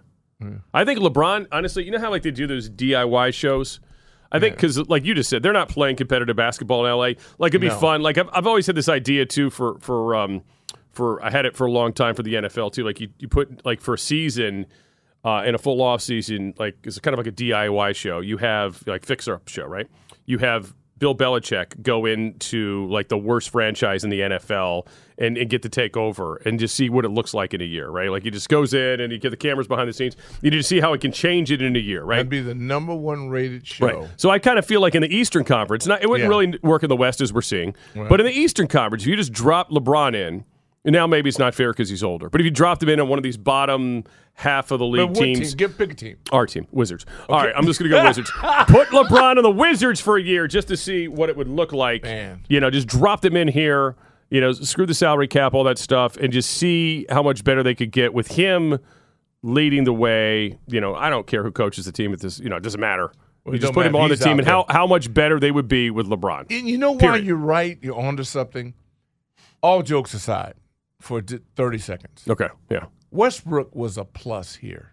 [0.74, 1.48] I think LeBron.
[1.52, 3.80] Honestly, you know how like they do those DIY shows.
[4.34, 7.22] I think because, like you just said, they're not playing competitive basketball in LA.
[7.38, 7.80] Like it'd be No.
[7.80, 8.02] fun.
[8.02, 10.42] Like I've, I've always had this idea too for for um
[10.92, 12.84] for I had it for a long time for the NFL too.
[12.84, 14.66] Like you, you put like for a season
[15.24, 18.20] uh, in a full off season, like it's kind of like a DIY show.
[18.20, 19.88] You have like fixer up show, right?
[20.26, 25.50] You have Bill Belichick go into like the worst franchise in the NFL and, and
[25.50, 28.10] get to take over and just see what it looks like in a year, right?
[28.10, 30.16] Like he just goes in and you get the cameras behind the scenes.
[30.42, 32.18] You just see how it can change it in a year, right?
[32.18, 33.86] That'd be the number one rated show.
[33.86, 34.10] Right.
[34.18, 36.30] So I kind of feel like in the Eastern Conference, not, it wouldn't Yeah.
[36.38, 38.08] really work in the West as we're seeing, Right.
[38.08, 40.46] but in the Eastern Conference, if you just drop LeBron in,
[40.86, 43.00] and now maybe it's not fair because he's older, but if you dropped him in
[43.00, 45.58] on one of these bottom half of the league teams, team?
[45.58, 46.18] Give pick a team.
[46.32, 47.06] our team, Wizards.
[47.30, 48.32] All right, I'm just going to go Wizards.
[48.68, 51.72] Put LeBron on the Wizards for a year just to see what it would look
[51.72, 52.04] like.
[52.04, 52.42] Man.
[52.50, 53.96] You know, just drop them in here.
[54.30, 57.62] You know, screw the salary cap, all that stuff, and just see how much better
[57.62, 58.80] they could get with him
[59.44, 60.58] leading the way.
[60.68, 62.40] You know, I don't care who coaches the team at this.
[62.40, 63.12] You know, it doesn't matter.
[63.46, 65.68] Well, you just put him on the team, and how, how much better they would
[65.68, 66.46] be with LeBron.
[66.50, 67.26] And you know why Period.
[67.26, 67.78] you're right?
[67.82, 68.74] You're onto something.
[69.62, 70.56] All jokes aside,
[71.04, 72.24] for d- 30 seconds.
[72.28, 72.86] Okay, yeah.
[73.12, 74.92] Westbrook was a plus here.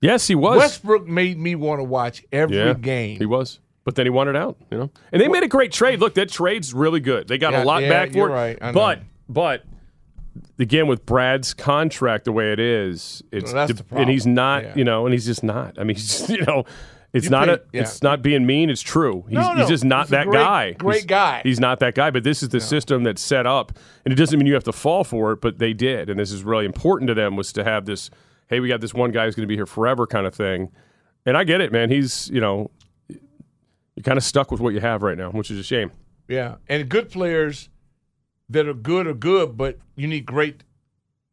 [0.00, 0.58] Yes, he was.
[0.58, 3.18] Westbrook made me want to watch every yeah, game.
[3.18, 3.60] He was.
[3.84, 4.90] But then he wanted out, you know.
[5.12, 5.98] And they made a great trade.
[6.00, 7.28] Look, that trade's really good.
[7.28, 8.32] They got Yeah, a lot yeah, back for it.
[8.32, 8.72] right.
[8.72, 9.64] But but
[10.58, 14.84] again with Brad's contract the way it is, it's Well, de- and he's not, you
[14.84, 15.78] know, and he's just not.
[15.78, 16.64] I mean, he's just, you know,
[17.12, 17.82] it's You not a yeah.
[17.82, 19.24] it's not being mean, it's true.
[19.28, 20.72] He's, No, he's just not he's that great- guy.
[20.72, 21.40] great He's- guy.
[21.42, 23.72] He's not that guy, but this is the system that's set up.
[24.04, 26.08] And it doesn't mean you have to fall for it, but they did.
[26.08, 28.10] And this is really important to them was to have this,
[28.48, 30.70] hey, we got this one guy who's going to be here forever kind of thing.
[31.26, 31.90] And I get it, man.
[31.90, 32.70] He's, you know,
[33.08, 35.90] you're kind of stuck with what you have right now, which is a shame.
[36.28, 37.68] Yeah, and good players
[38.48, 40.62] that are good are good, but you need great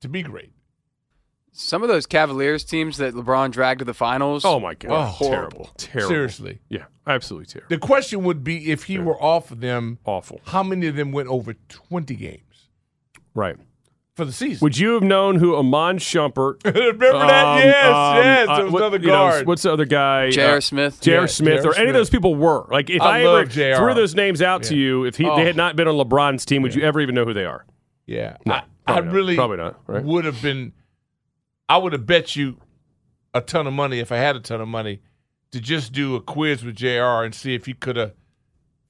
[0.02, 0.52] to be great.
[1.60, 4.46] Some of those Cavaliers teams that LeBron dragged to the finals.
[4.46, 6.10] Oh my god, Oh, terrible, terrible.
[6.10, 6.60] Seriously.
[6.70, 10.39] yeah, absolutely terrible, The question would be if he were off of them, awful.
[10.46, 12.67] how many of them went over 20 games
[13.34, 13.56] Right?
[14.15, 14.63] for the season?
[14.65, 16.63] Would you have known who Iman Shumpert?
[16.65, 17.46] Remember that?
[17.46, 18.48] um, Yes, um, yes.
[18.50, 19.48] uh, There was what- another you know, guard.
[19.48, 20.30] what's the other guy?
[20.30, 20.58] J.R.
[20.58, 21.02] Uh, Smith.
[21.02, 21.22] J.R.
[21.22, 21.72] Yeah, Smith, J.R.
[21.72, 22.67] or any of those people were.
[22.70, 23.78] Like, if I I, ever J.R..
[23.80, 25.36] threw those names out to you, if he, Oh.
[25.36, 27.65] they had not been on LeBron's team, would you ever even know who they are?
[28.06, 28.38] yeah.
[28.46, 28.62] No, I, I
[29.02, 29.13] probably not.
[29.13, 30.04] really Probably not, right?
[30.04, 30.74] would have been,
[31.70, 32.58] I would have bet you
[33.34, 35.02] a ton of money if I had a ton of money
[35.52, 38.14] to just do a quiz with JR and see if he could have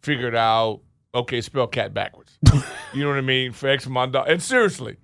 [0.01, 0.81] figured out,
[1.13, 2.37] okay, spell cat backwards.
[2.93, 3.51] you know what I mean?
[3.51, 4.27] For X amount of.
[4.27, 4.97] And seriously,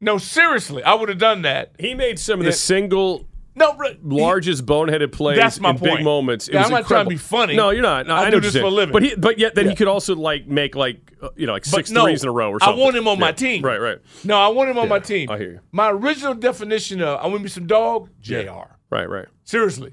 [0.00, 1.72] no, seriously, I would have done that.
[1.78, 6.48] He made some of the single No, largest boneheaded plays That's my in big moments.
[6.48, 7.54] It Yeah, was I'm not trying to be funny.
[7.54, 8.06] No, you're not.
[8.06, 8.92] No, I I do this for a living.
[8.94, 9.70] But he, but yet then Yeah.
[9.72, 12.32] he could also like make like uh, you know like six no, threes in a
[12.32, 12.80] row or something.
[12.80, 13.62] I want him on my team.
[13.62, 15.30] Right, right, No, I want him on Yeah, my team.
[15.30, 15.60] I hear you.
[15.70, 18.76] My original definition of I want me some dog, JR.
[18.90, 19.26] right, right.
[19.44, 19.92] Seriously.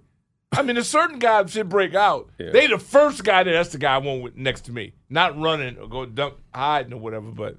[0.51, 2.29] I mean, a certain guy should break out.
[2.39, 2.51] Yeah.
[2.51, 4.93] They the first guy that that's the guy I want with, next to me.
[5.09, 7.57] Not running or go dunk hiding or whatever, but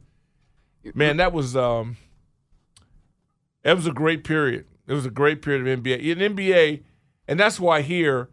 [0.94, 1.98] man, that was um
[3.62, 4.64] that was a great period.
[4.90, 6.00] It was a great period of NBA.
[6.00, 6.82] In NBA,
[7.28, 8.28] and that's why here,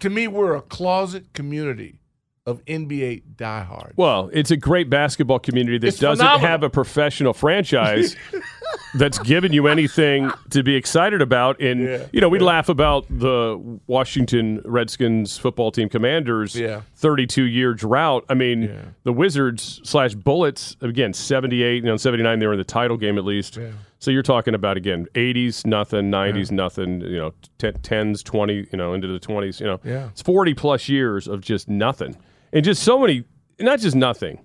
[0.00, 2.00] to me, we're a closet community
[2.44, 3.94] of NBA diehards.
[3.96, 6.48] Well, it's a great basketball community that It's doesn't phenomenal.
[6.50, 8.16] have a professional franchise
[8.94, 11.60] that's given you anything to be excited about.
[11.60, 16.80] And Yeah, you know, we laugh about the Washington Redskins football team Commanders Yeah.
[16.96, 18.24] 32 year drought.
[18.28, 18.80] I mean, Yeah.
[19.04, 23.18] the Wizards slash Bullets again 78, you know, 79 they were in the title game
[23.18, 23.56] at least.
[24.02, 24.04] Yeah.
[24.04, 28.76] So you're talking about again 80s nothing, 90s nothing, you know, t- 10s 20, you
[28.76, 29.80] know, into the 20s, you know.
[29.84, 30.08] Yeah.
[30.08, 32.16] It's 40 plus years of just nothing.
[32.52, 33.24] And just so many
[33.60, 34.44] not just nothing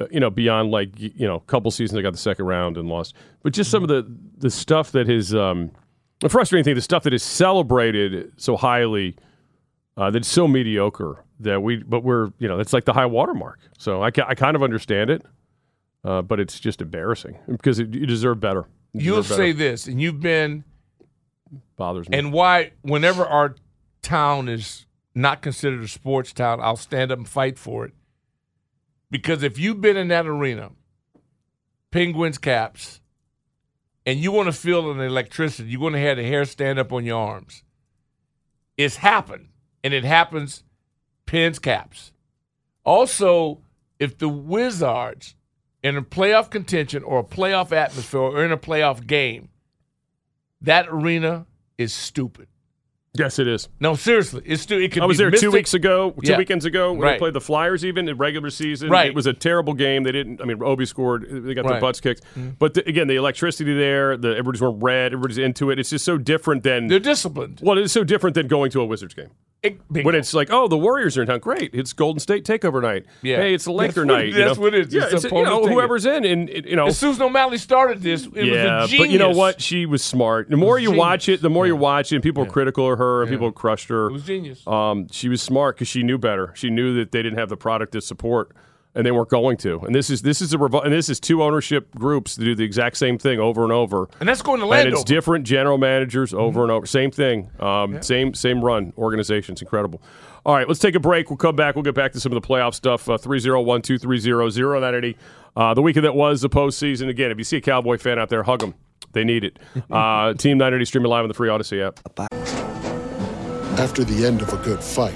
[0.00, 2.76] uh, you know, beyond like you know, a couple seasons I got the second round
[2.76, 4.06] and lost, but just some of the
[4.38, 5.70] the stuff that is um,
[6.20, 9.16] the frustrating thing, the stuff that is celebrated so highly,
[9.96, 13.58] uh, that's so mediocre that we, but we're you know, that's like the high watermark.
[13.78, 15.22] So I, ca- I kind of understand it,
[16.04, 18.66] uh, but it's just embarrassing because it, you deserve better.
[18.92, 19.34] You better.
[19.34, 20.64] say this, and you've been
[21.76, 22.18] bothers me.
[22.18, 23.56] and why whenever our
[24.02, 27.92] town is not considered a sports town, I'll stand up and fight for it.
[29.10, 30.70] Because if you've been in that arena,
[31.90, 33.00] Penguins caps,
[34.06, 36.92] and you want to feel an electricity, you want to have the hair stand up
[36.92, 37.62] on your arms.
[38.76, 39.48] It's happened,
[39.84, 40.64] and it happens
[41.26, 42.12] Pens caps.
[42.84, 43.60] Also,
[43.98, 45.34] if the Wizards
[45.82, 49.48] in a playoff contention or a playoff atmosphere or in a playoff game,
[50.60, 51.46] that arena
[51.78, 52.48] is stupid.
[53.14, 53.68] Yes, it is.
[53.78, 56.38] No, seriously, it's stu- it could I was there Mystic- two weeks ago, two Yeah.
[56.38, 57.12] weekends ago when Right.
[57.12, 57.84] they played the Flyers.
[57.84, 59.08] Even in regular season, Right.
[59.08, 60.02] It was a terrible game.
[60.04, 60.40] They didn't.
[60.40, 61.26] I mean, Ovi scored.
[61.28, 62.22] They got their butts kicked.
[62.38, 62.54] Mhm.
[62.58, 64.16] But the, again, the electricity there.
[64.16, 65.12] The everybody's wearing red.
[65.12, 65.78] Everybody's into it.
[65.78, 67.60] It's just so different than They're disciplined.
[67.62, 69.28] Well, it's so different than going to a Wizards game.
[69.62, 71.38] It- When it's like, oh, the Warriors are in town.
[71.38, 71.70] Great.
[71.72, 73.06] It's Golden State takeover night.
[73.22, 73.36] Yeah.
[73.36, 74.26] Hey, it's the That's Laker what- night.
[74.28, 74.62] you that's know?
[74.62, 74.92] what it is.
[74.94, 78.02] Yeah, It's the you know, whoever's in, and it- you know, As Susan O'Malley started
[78.02, 79.06] this, it yeah, was a genius.
[79.06, 79.60] but you know what?
[79.60, 80.50] She was smart.
[80.50, 80.98] The more you genius.
[80.98, 83.52] watch it, the more you watch it, and people are critical of her, and people
[83.52, 84.08] crushed her.
[84.08, 84.66] It was genius.
[84.66, 86.52] Um, she was smart because she knew better.
[86.56, 88.50] She knew that they didn't have the product to support,
[88.94, 89.78] and they weren't going to.
[89.80, 92.54] And this is this is a revol- and this is two ownership groups that do
[92.54, 94.08] the exact same thing over and over.
[94.20, 94.80] And that's going to land.
[94.88, 95.00] And Landover.
[95.00, 96.86] it's different general managers over and over.
[96.86, 97.50] Same thing.
[97.60, 99.62] Um, Same same run organizations.
[99.62, 100.02] Incredible.
[100.44, 101.30] All right, let's take a break.
[101.30, 101.76] We'll come back.
[101.76, 103.08] We'll get back to some of the playoff stuff.
[103.08, 105.16] Uh, 301 230 0980.
[105.56, 107.08] Uh, the weekend that was the postseason.
[107.08, 108.74] Again, if you see a Cowboy fan out there, hug them.
[109.12, 109.58] They need it.
[109.90, 112.00] Uh, Team 980 streaming live on the free Audacy app.
[113.78, 115.14] After the end of a good fight,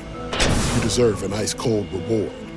[0.77, 2.31] you deserve an ice cold reward.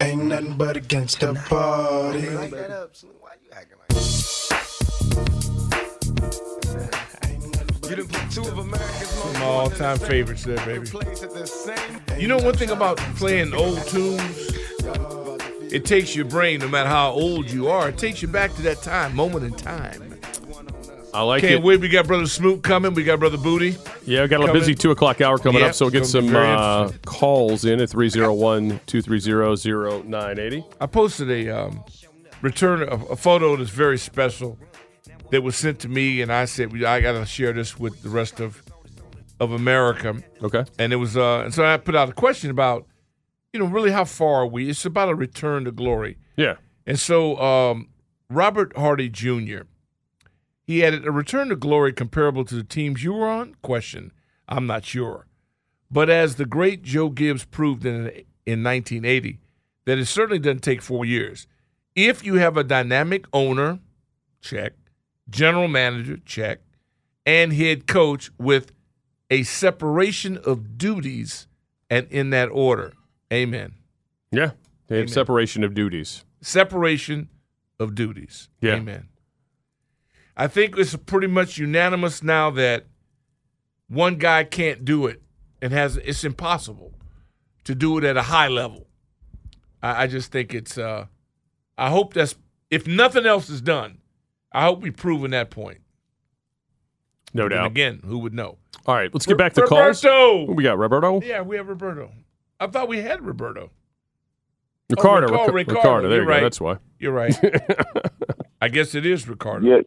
[0.00, 2.26] Ain't nothing but against the party.
[8.30, 8.78] Some of my
[9.42, 10.88] all-time favorites there, baby.
[12.18, 14.52] You know one thing about playing old tunes?
[15.72, 18.62] It takes your brain, no matter how old you are, it takes you back to
[18.62, 20.05] that time, moment in time.
[21.16, 21.62] I like Can't it.
[21.62, 21.80] wait.
[21.80, 22.92] We got Brother Smoot coming.
[22.92, 23.76] We got Brother Booty.
[24.04, 26.34] Yeah, we got a busy two o'clock hour coming Yep, up, so we'll get some
[26.36, 30.64] uh, calls in at 301 230 0980.
[30.78, 31.82] I posted a um,
[32.42, 34.58] return a, a photo that's very special
[35.30, 38.10] that was sent to me, and I said I got to share this with the
[38.10, 38.62] rest of
[39.40, 40.22] of America.
[40.42, 42.84] Okay, and it was uh, and so I put out a question about
[43.54, 44.68] you know really how far are we?
[44.68, 46.18] It's about a return to glory.
[46.36, 47.88] Yeah, and so um,
[48.28, 49.62] Robert Hardy Jr.
[50.66, 53.54] He added a return to glory comparable to the teams you were on.
[53.62, 54.12] Question:
[54.48, 55.26] I'm not sure,
[55.90, 58.06] but as the great Joe Gibbs proved in
[58.44, 59.38] in 1980,
[59.84, 61.46] that it certainly doesn't take four years.
[61.94, 63.80] If you have a dynamic owner,
[64.40, 64.74] check,
[65.30, 66.60] general manager, check,
[67.24, 68.72] and head coach with
[69.30, 71.48] a separation of duties
[71.90, 72.92] and in that order.
[73.32, 73.74] Amen.
[74.30, 74.50] Yeah,
[74.86, 75.08] they have Amen.
[75.08, 76.24] separation of duties.
[76.40, 77.28] Separation
[77.80, 78.48] of duties.
[78.60, 78.74] Yeah.
[78.74, 79.08] Amen.
[80.36, 82.84] I think it's pretty much unanimous now that
[83.88, 85.22] one guy can't do it
[85.62, 86.92] and has it's impossible
[87.64, 88.86] to do it at a high level.
[89.82, 91.06] I, I just think it's uh
[91.78, 92.34] I hope that's
[92.70, 93.98] if nothing else is done,
[94.52, 95.78] I hope we've proven that point.
[97.32, 97.66] No And doubt.
[97.66, 98.58] again, who would know?
[98.86, 100.02] All right, let's get back to calls.
[100.04, 100.52] Roberto!
[100.52, 101.20] We got, Roberto?
[101.22, 102.10] Yeah, we have Roberto.
[102.60, 103.70] I thought we had Roberto.
[104.88, 105.26] Ricardo.
[105.28, 106.08] Oh, Ricardo, Ricardo, Ricardo.
[106.08, 106.32] There you're you go.
[106.34, 106.42] right.
[106.42, 106.76] That's why.
[106.98, 107.36] You're right.
[108.62, 109.66] I guess it is Ricardo.
[109.66, 109.80] Yeah,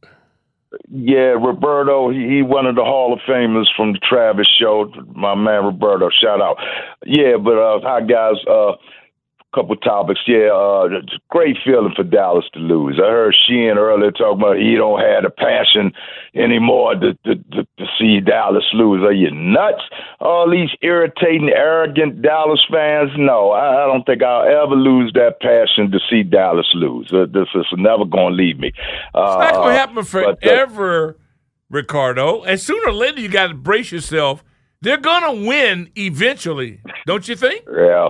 [0.90, 1.36] yeah.
[1.38, 4.92] Roberto, he, he one of the Hall of Famers from the Travis Show.
[5.14, 6.58] My man Roberto, shout out.
[7.06, 8.36] Yeah, but uh, hi guys.
[8.48, 8.74] Uh,
[9.54, 10.22] couple topics.
[10.28, 13.00] Yeah, uh, great feeling for Dallas to lose.
[13.04, 15.92] I heard Sheehan earlier talking about he don't have the passion
[16.36, 19.04] anymore to, to, to, to see Dallas lose.
[19.04, 19.82] Are you nuts?
[20.20, 23.12] All these irritating, arrogant Dallas fans?
[23.18, 27.12] No, I, I don't think I'll ever lose that passion to see Dallas lose.
[27.12, 28.72] Uh, this is never going to leave me.
[29.16, 31.18] Uh, It's not going to happen but, uh, forever,
[31.70, 32.44] Ricardo.
[32.44, 34.44] And sooner or later, you got to brace yourself.
[34.82, 37.66] They're going to win eventually, don't you think?
[37.70, 38.10] Yeah.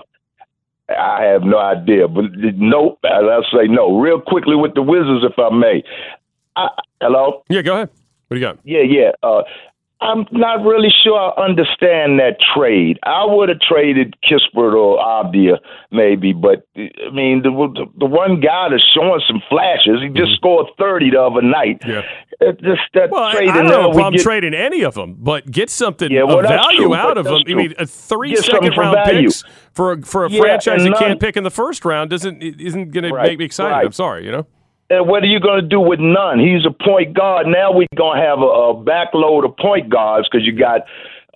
[0.97, 2.25] I have no idea, but
[2.55, 2.99] nope.
[3.03, 3.99] I'll say no.
[3.99, 5.83] Real quickly with the Wizards, if I may.
[6.55, 6.69] I,
[7.01, 7.43] hello.
[7.49, 7.89] Yeah, go ahead.
[8.27, 8.59] What do you got?
[8.63, 9.11] Yeah, yeah.
[9.23, 9.41] Uh,
[10.01, 12.99] I'm not really sure I understand that trade.
[13.03, 15.57] I would have traded Kispert or Avdija
[15.91, 17.51] maybe, but I mean the
[17.97, 19.99] the one guy that's showing some flashes.
[20.01, 20.33] He just mm-hmm.
[20.35, 21.81] scored thirty the other night.
[21.85, 22.03] Yeah.
[22.39, 24.23] It just that Well, I, trade I don't and have now a we problem get-
[24.23, 27.33] trading any of them, but get something Yeah, well, of value true, out of them.
[27.33, 29.23] that's I mean, a three get second round value.
[29.27, 29.43] picks
[29.73, 32.41] for a, for a Yeah, franchise you none- can't pick in the first round doesn't
[32.41, 33.71] isn't going to make me excited.
[33.73, 33.85] right.
[33.85, 34.47] I'm sorry, you know.
[34.89, 36.39] And what are you going to do with Nunn?
[36.39, 37.45] He's a point guard.
[37.47, 40.81] Now we're going to have a, a backload of point guards because you got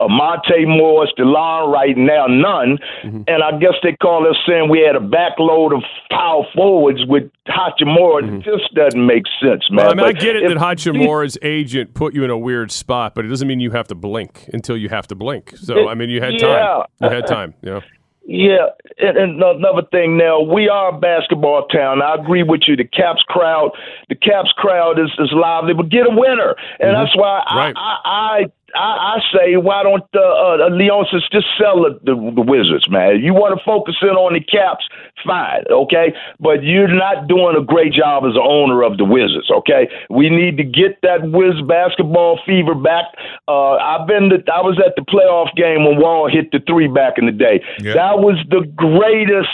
[0.01, 2.79] uh, Monte Morris, Delon Wright now, Nunn.
[3.03, 3.21] Mm-hmm.
[3.27, 7.29] And I guess they call us saying we had a backload of power forwards with
[7.47, 8.39] Hachimura.
[8.39, 9.85] It just doesn't make sense, man.
[9.85, 9.97] Mm-hmm.
[9.99, 13.13] Well, I mean, I get it that Hachimura's agent put you in a weird spot,
[13.13, 15.55] but it doesn't mean you have to blink until you have to blink.
[15.57, 16.49] So, I mean, you had time.
[16.49, 16.83] Yeah.
[17.01, 17.53] You had time.
[17.61, 17.81] Know.
[18.25, 18.67] Yeah,
[18.99, 22.01] and, and another thing now, we are a basketball town.
[22.01, 22.77] I agree with you.
[22.77, 23.71] The Caps crowd,
[24.07, 27.03] the Caps crowd is, is lively, but get a winner, and mm-hmm.
[27.03, 27.73] that's why Right.
[27.75, 28.45] I, I I
[28.75, 33.21] I say why don't uh, uh, Leonsis just sell the, the, the Wizards, man?
[33.21, 34.85] You want to focus in on the Caps,
[35.25, 39.49] fine, okay, but you're not doing a great job as the owner of the Wizards,
[39.51, 39.89] okay?
[40.09, 43.05] We need to get that Wiz basketball fever back.
[43.47, 46.87] Uh, I've been to, I was at the playoff game when Wall hit the three
[46.87, 47.61] back in the day.
[47.93, 49.53] That was the greatest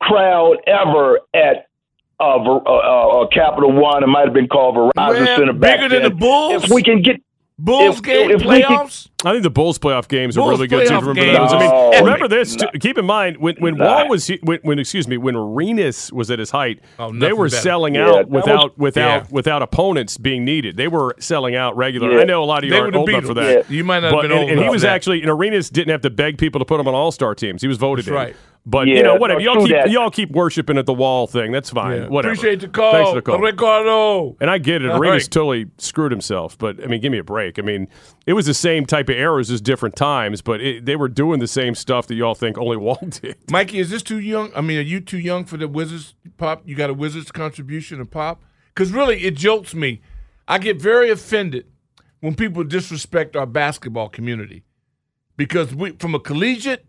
[0.00, 1.68] crowd ever at
[2.18, 4.02] uh, Ver- uh, uh, Capital One.
[4.02, 6.64] It might have been called Verizon Man, Center back bigger than the Bulls?
[6.64, 7.20] If we can get
[7.58, 9.08] Bulls if- game if we can- playoffs.
[9.24, 10.94] I think the Bulls playoff games are really good too.
[10.94, 11.38] Remember games.
[11.38, 11.52] those?
[11.54, 11.98] I mean, No.
[12.00, 12.54] remember this.
[12.54, 12.66] too.
[12.78, 13.84] Keep in mind when when Nah.
[14.02, 17.46] Wall was when, when excuse me when Arenas was at his height, Oh, they were
[17.46, 17.56] better.
[17.56, 19.26] selling out that without was- without Yeah.
[19.30, 20.76] without opponents being needed.
[20.76, 22.12] They were selling out regular.
[22.12, 22.20] Yeah.
[22.20, 23.64] I know a lot of you They aren't old beat enough for that.
[23.70, 23.76] Yeah.
[23.76, 24.92] You might not have but, been and, old and he was that.
[24.94, 27.62] actually and Arenas didn't have to beg people to put him on all star teams.
[27.62, 28.14] He was voted That's in.
[28.14, 28.36] right.
[28.68, 29.40] But you Yeah, know no, whatever.
[29.40, 29.90] y'all keep that.
[29.90, 31.52] y'all keep worshiping at the wall thing.
[31.52, 32.02] That's fine.
[32.02, 32.08] Yeah.
[32.08, 32.32] Whatever.
[32.34, 33.38] Appreciate the call, Thanks for the call.
[33.38, 34.36] Ricardo.
[34.40, 34.90] And I get it.
[34.90, 35.30] All Arenas right.
[35.30, 36.58] totally screwed himself.
[36.58, 37.60] But I mean, give me a break.
[37.60, 37.86] I mean,
[38.26, 41.38] it was the same type of errors as different times, but it, they were doing
[41.38, 43.36] the same stuff that y'all think only Wall did.
[43.50, 44.50] Mikey, is this too young?
[44.56, 46.62] I mean, are you too young for the Wizards pop?
[46.64, 48.42] You got a Wizards contribution of pop?
[48.74, 50.00] Because really, it jolts me.
[50.48, 51.66] I get very offended
[52.20, 54.64] when people disrespect our basketball community
[55.36, 56.84] because we, from a collegiate,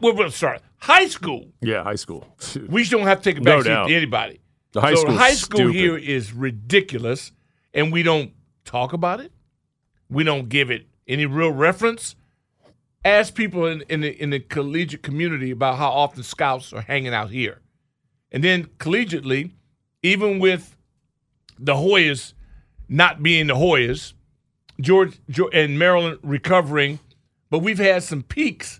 [0.00, 2.26] well, well, sorry, high school, Yeah, high school.
[2.68, 4.40] we don't have to take a No back to anybody.
[4.72, 5.74] The high so school's high school stupid.
[5.74, 7.32] here is ridiculous,
[7.74, 8.32] and we don't
[8.64, 9.32] talk about it.
[10.08, 12.16] We don't give it any real reference.
[13.04, 17.14] Ask people in, in the in the collegiate community about how often scouts are hanging
[17.14, 17.60] out here,
[18.30, 19.52] and then collegiately,
[20.02, 20.76] even with
[21.58, 22.34] the Hoyas
[22.90, 24.12] not being the Hoyas,
[24.80, 26.98] George, George and Maryland recovering,
[27.48, 28.79] but we've had some peaks,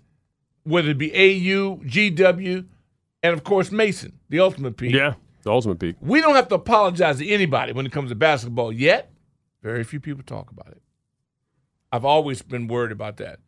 [0.65, 2.67] whether it be AU, GW,
[3.23, 4.95] and of course Mason, the ultimate peak.
[4.95, 5.97] Yeah, the ultimate peak.
[6.01, 9.11] We don't have to apologize to anybody when it comes to basketball yet.
[9.63, 10.83] Very few people talk about it.
[11.93, 13.41] I've always been worried about that.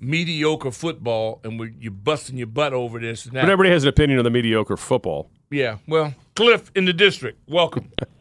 [0.00, 3.42] Mediocre football, and we you're busting your butt over this and that.
[3.42, 5.30] But everybody has an opinion on the mediocre football.
[5.50, 7.90] Yeah, well, Cliff in the district, welcome.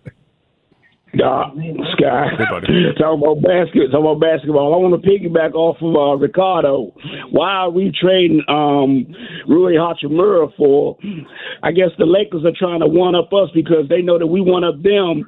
[1.20, 1.50] Uh,
[1.98, 2.28] Sky.
[2.38, 2.94] Hey.
[3.00, 4.74] Talking about basket, talking about basketball.
[4.74, 6.94] I want to piggyback off of uh, Ricardo.
[7.32, 9.08] Why are we trading um,
[9.48, 10.98] Rui Hachimura for?
[11.64, 14.42] I guess the Lakers are trying to one up us because they know that we
[14.42, 15.26] one up them.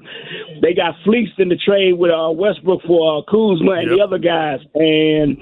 [0.62, 4.20] They got fleeced in the trade with uh, Westbrook for uh, Kuzma and the other
[4.20, 5.38] guys, and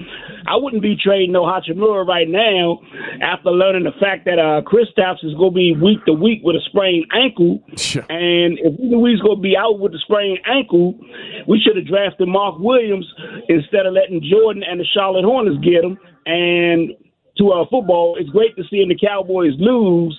[0.46, 2.80] I wouldn't be trading no Hachimura right now
[3.20, 6.56] after learning the fact that uh, Kristaps is going to be week to week with
[6.56, 7.60] a sprained ankle,
[8.08, 10.98] and if we knew he was going to be out with the sprained ankle,
[11.46, 13.06] we should have drafted Mark Williams
[13.48, 15.98] instead of letting Jordan and the Charlotte Hornets get him.
[16.26, 16.90] And
[17.38, 20.18] to our football, it's great to see the Cowboys lose.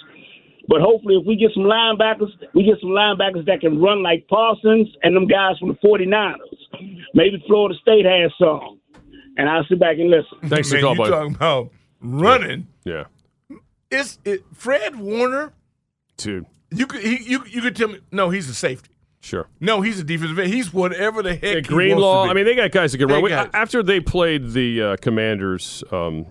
[0.67, 4.28] But hopefully, if we get some linebackers, we get some linebackers that can run like
[4.28, 6.36] Parsons and them guys from the 49ers.
[7.15, 8.80] Maybe Florida State has some.
[9.38, 10.38] And I'll sit back and listen.
[10.49, 11.70] Thanks for Man, the call, talking about
[12.01, 12.67] running?
[12.84, 13.05] Yeah,
[13.89, 15.53] It's it, Fred Warner.
[16.17, 16.45] dude.
[16.72, 18.91] You could he, you you could tell me no, he's a safety.
[19.22, 19.47] Sure.
[19.59, 20.53] No, he's a defensive end.
[20.53, 21.43] He's whatever the heck.
[21.43, 22.15] Yeah, he Greenlaw.
[22.20, 23.28] wants to I mean, they got guys that can They run.
[23.30, 26.26] got- After they played the uh, Commanders, um,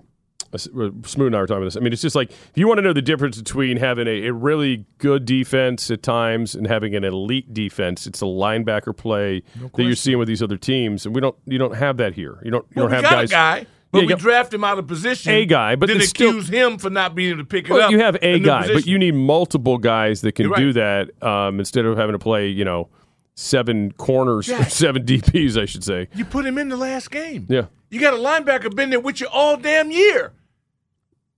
[0.55, 1.77] uh, Smoot and I were talking about this.
[1.77, 4.29] I mean, it's just like if you want to know the difference between having a,
[4.29, 9.43] a really good defense at times and having an elite defense, it's the linebacker play
[9.75, 11.37] that you're seeing with these other teams, and we don't.
[11.45, 12.39] You don't have that here.
[12.43, 12.65] You don't.
[12.75, 13.67] You well, don't have guys.
[13.91, 15.33] But Yeah, we got- draft him out of position.
[15.33, 17.73] A guy, but then it's still- accuse him for not being able to pick it
[17.73, 17.91] Well, up.
[17.91, 21.59] you have a guy, but you need multiple guys that can You're do that um,
[21.59, 22.89] instead of having to play, you know,
[23.35, 24.65] seven corners, Yeah.
[24.69, 26.09] seven DPs, I should say.
[26.15, 27.47] You put him in the last game.
[27.49, 27.67] Yeah.
[27.91, 30.33] You got a linebacker been there with you all damn year.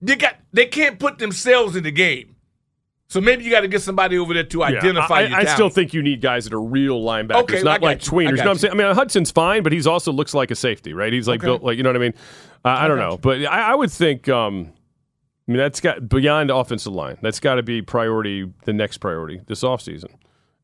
[0.02, 2.29] they got they can't put themselves in the game.
[3.10, 5.68] So maybe you got to get somebody over there to Yeah, identify I, I still
[5.68, 8.12] think you need guys that are real linebackers, Okay, not like you.
[8.12, 8.26] tweeners.
[8.26, 8.72] I You know what I'm saying?
[8.72, 11.12] I mean, Hudson's fine, but he's also looks like a safety, right?
[11.12, 11.46] He's like Okay.
[11.48, 12.14] built like you know what I mean.
[12.64, 14.28] Uh, I don't know, but I, I would think.
[14.28, 14.72] Um,
[15.48, 17.18] I mean, that's got beyond offensive line.
[17.20, 18.48] That's got to be priority.
[18.64, 20.10] The next priority this offseason.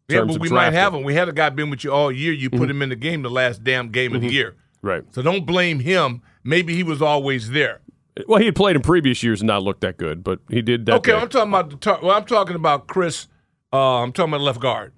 [0.08, 1.02] Yeah, but we might have him.
[1.02, 2.32] We had a guy been with you all year.
[2.32, 2.70] You put Mhm.
[2.70, 4.32] him in the game, the last damn game of the Mhm.
[4.32, 4.54] year.
[4.82, 5.02] Right.
[5.10, 6.22] So don't blame him.
[6.44, 7.80] Maybe he was always there.
[8.26, 10.86] Well, he had played in previous years and not looked that good, but he did
[10.86, 10.94] that.
[10.96, 11.18] okay, day.
[11.18, 11.76] I'm talking about the.
[11.76, 13.28] Tar- well, I'm talking about Chris.
[13.72, 14.92] Uh, I'm talking about left guard.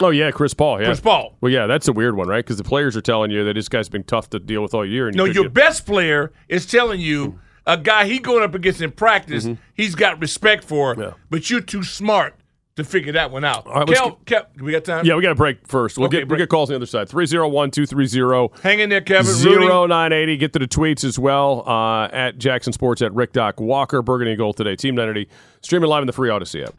[0.00, 0.80] Oh yeah, Chris Paul.
[0.80, 1.36] Yeah, Chris Paul.
[1.40, 2.44] Well, yeah, that's a weird one, right?
[2.44, 4.84] Because the players are telling you that this guy's been tough to deal with all
[4.86, 5.08] year.
[5.08, 8.80] And No, your get- best player is telling you a guy he going up against
[8.80, 9.44] in practice.
[9.44, 9.60] Mm-hmm.
[9.74, 12.37] He's got respect for, but you're too smart
[12.78, 13.66] to figure that one out.
[13.66, 15.04] right, let's Kel, Kel, we got time.
[15.04, 15.98] Yeah, we got to break first.
[15.98, 17.08] We'll Okay, get we get calls on the other side.
[17.08, 19.32] 301-230 Hang in there, Kevin.
[19.44, 19.66] Rudy.
[19.66, 20.36] 0980.
[20.38, 24.00] Get to the tweets as well uh, at Jackson Sports at Rick Doc Walker.
[24.02, 24.74] Burgundy and Gold today.
[24.76, 25.30] Team 980.
[25.60, 26.74] Streaming live in the free Audacy app.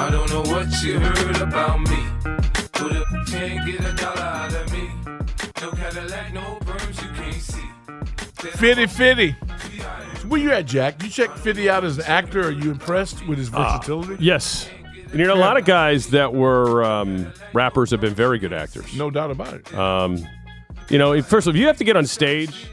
[0.00, 2.04] I don't know what you heard about me.
[2.72, 4.88] But if you can't get a dollar out of me,
[5.60, 8.50] no Cadillac, no perms you can't see.
[8.58, 9.34] Fitty Fitty.
[10.28, 11.02] Where you at, Jack?
[11.02, 12.46] You check Fitty out as an actor.
[12.48, 14.16] Are you impressed with his Uh, versatility?
[14.22, 14.68] yes.
[15.10, 18.52] And you know, a lot of guys that were um, rappers have been very good
[18.52, 18.94] actors.
[18.94, 19.74] No doubt about it.
[19.74, 20.26] Um,
[20.90, 22.66] you know, if- first of all, if you have to get on stage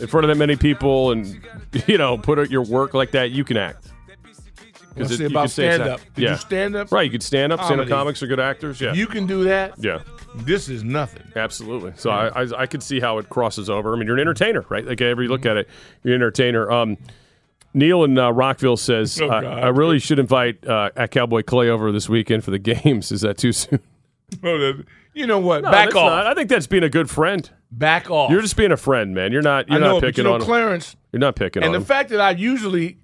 [0.00, 1.40] in front of that many people and
[1.86, 3.86] you know put out your work like that, you can act.
[5.06, 6.00] See you about stand-up.
[6.00, 6.90] act- Did you stand up?
[6.92, 7.62] Right, you could stand up.
[7.64, 8.80] Stand up comics are good actors.
[8.80, 9.74] Yeah, You can do that.
[9.78, 10.00] Yeah.
[10.34, 11.22] This is nothing.
[11.36, 11.92] Absolutely.
[11.96, 13.94] So I, I I could see how it crosses over.
[13.94, 14.86] I mean, you're an entertainer, right?
[14.86, 15.68] Like every look at it,
[16.02, 16.70] you're an entertainer.
[16.70, 16.96] Um,
[17.74, 19.58] Neil in uh, Rockville says, Oh, uh, God.
[19.64, 23.12] I really should invite uh, at Cowboy Clay over this weekend for the games.
[23.12, 23.80] Is that too soon?
[25.14, 25.62] You know what?
[25.62, 26.10] No, Back off.
[26.10, 26.26] not.
[26.26, 27.48] I think that's being a good friend.
[27.70, 28.30] Back off.
[28.30, 29.32] You're just being a friend, man.
[29.32, 29.68] You're not.
[29.68, 30.82] You're I know, not picking you know, on him.
[31.12, 31.88] You're not picking and on And the him.
[31.88, 32.96] fact that I usually,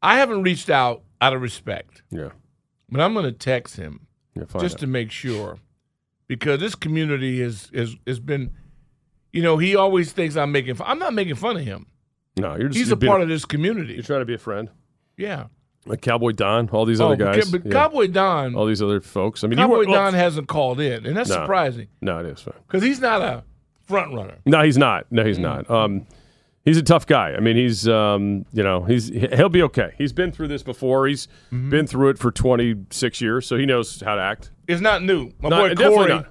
[0.00, 2.02] I haven't reached out out of respect.
[2.10, 2.30] Yeah.
[2.90, 4.80] But I'm going to text him Yeah, just out.
[4.80, 5.58] to make sure,
[6.28, 8.50] because this community has has has been,
[9.32, 10.74] you know, he always thinks I'm making.
[10.74, 10.86] fun.
[10.88, 11.86] I'm not making fun of him.
[12.36, 12.78] no, you're just.
[12.78, 13.94] He's you're a part of this community.
[13.94, 14.68] You're trying to be a friend.
[15.16, 15.46] Yeah.
[15.84, 17.50] Like Cowboy Don, all these Oh, other guys.
[17.50, 17.72] But Yeah.
[17.72, 19.42] Cowboy Don, all these other folks.
[19.42, 21.36] I mean, Cowboy well, Don hasn't called in, and that's No.
[21.36, 22.54] surprising No, it is fine.
[22.66, 23.42] because he's not a
[23.86, 24.38] front runner.
[24.46, 25.06] No, he's not.
[25.10, 25.26] No, Mm.
[25.26, 25.68] he's not.
[25.68, 26.06] Um,
[26.64, 27.32] he's a tough guy.
[27.32, 29.94] I mean, he's um, you know, he's he'll be okay.
[29.98, 31.06] He's been through this before.
[31.06, 31.70] He's Mm-hmm.
[31.70, 34.50] been through it for 26 years, so he knows how to act.
[34.68, 35.32] It's not new.
[35.40, 36.26] My Not- boy Corey not.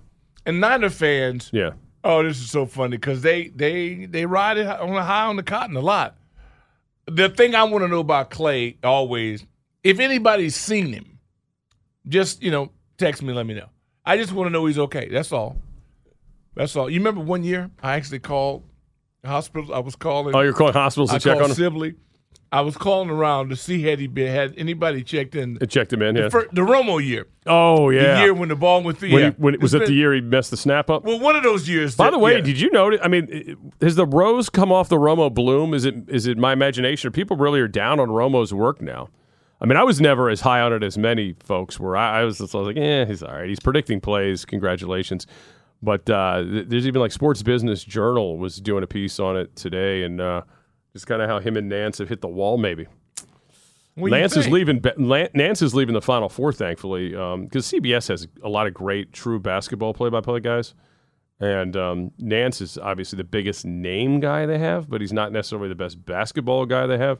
[0.45, 1.49] and Niner fans.
[1.53, 1.71] Yeah.
[2.03, 5.35] Oh, this is so funny because they they they ride it on the high on
[5.35, 6.17] the cotton a lot.
[7.05, 9.45] The thing I want to know about Clay always,
[9.83, 11.19] if anybody's seen him,
[12.07, 13.67] just you know, text me, let me know.
[14.05, 15.09] I just want to know he's okay.
[15.09, 15.57] That's all.
[16.55, 16.89] That's all.
[16.89, 18.63] You remember one year I actually called
[19.25, 19.73] hospital.
[19.73, 20.35] I was calling.
[20.35, 21.55] Oh, you're calling hospitals to I check on him?
[21.55, 21.95] Sibley.
[22.53, 25.57] I was calling around to see had he been had anybody checked in.
[25.61, 26.15] It checked him in.
[26.15, 26.29] The, Yeah.
[26.29, 27.27] fir- the Romo year.
[27.45, 28.15] oh yeah.
[28.15, 29.11] The year when the ball went through.
[29.13, 29.29] When, yeah.
[29.29, 31.05] he, when was It's that the year he messed the snap up?
[31.05, 31.95] Well, one of those years.
[31.95, 32.41] By that- the way, yeah.
[32.41, 32.99] did you notice?
[33.01, 35.73] I mean, has the rose come off the Romo bloom?
[35.73, 37.07] Is it is it my imagination?
[37.07, 39.07] Or people really are down on Romo's work now.
[39.61, 41.95] I mean, I was never as high on it as many folks were.
[41.95, 43.47] I, I was just I was like, yeah, he's all right.
[43.47, 44.43] He's predicting plays.
[44.43, 45.25] Congratulations.
[45.83, 50.03] But uh, there's even like Sports Business Journal was doing a piece on it today,
[50.03, 50.41] and uh,
[50.93, 52.85] just kind of how him and Nance have hit the wall, maybe.
[53.95, 54.81] What Lance is leaving.
[55.33, 59.39] Nance is leaving the Final Four, thankfully, because CBS has a lot of great, true
[59.39, 60.73] basketball play-by-play guys,
[61.39, 65.67] and um, Nance is obviously the biggest name guy they have, but he's not necessarily
[65.67, 67.19] the best basketball guy they have.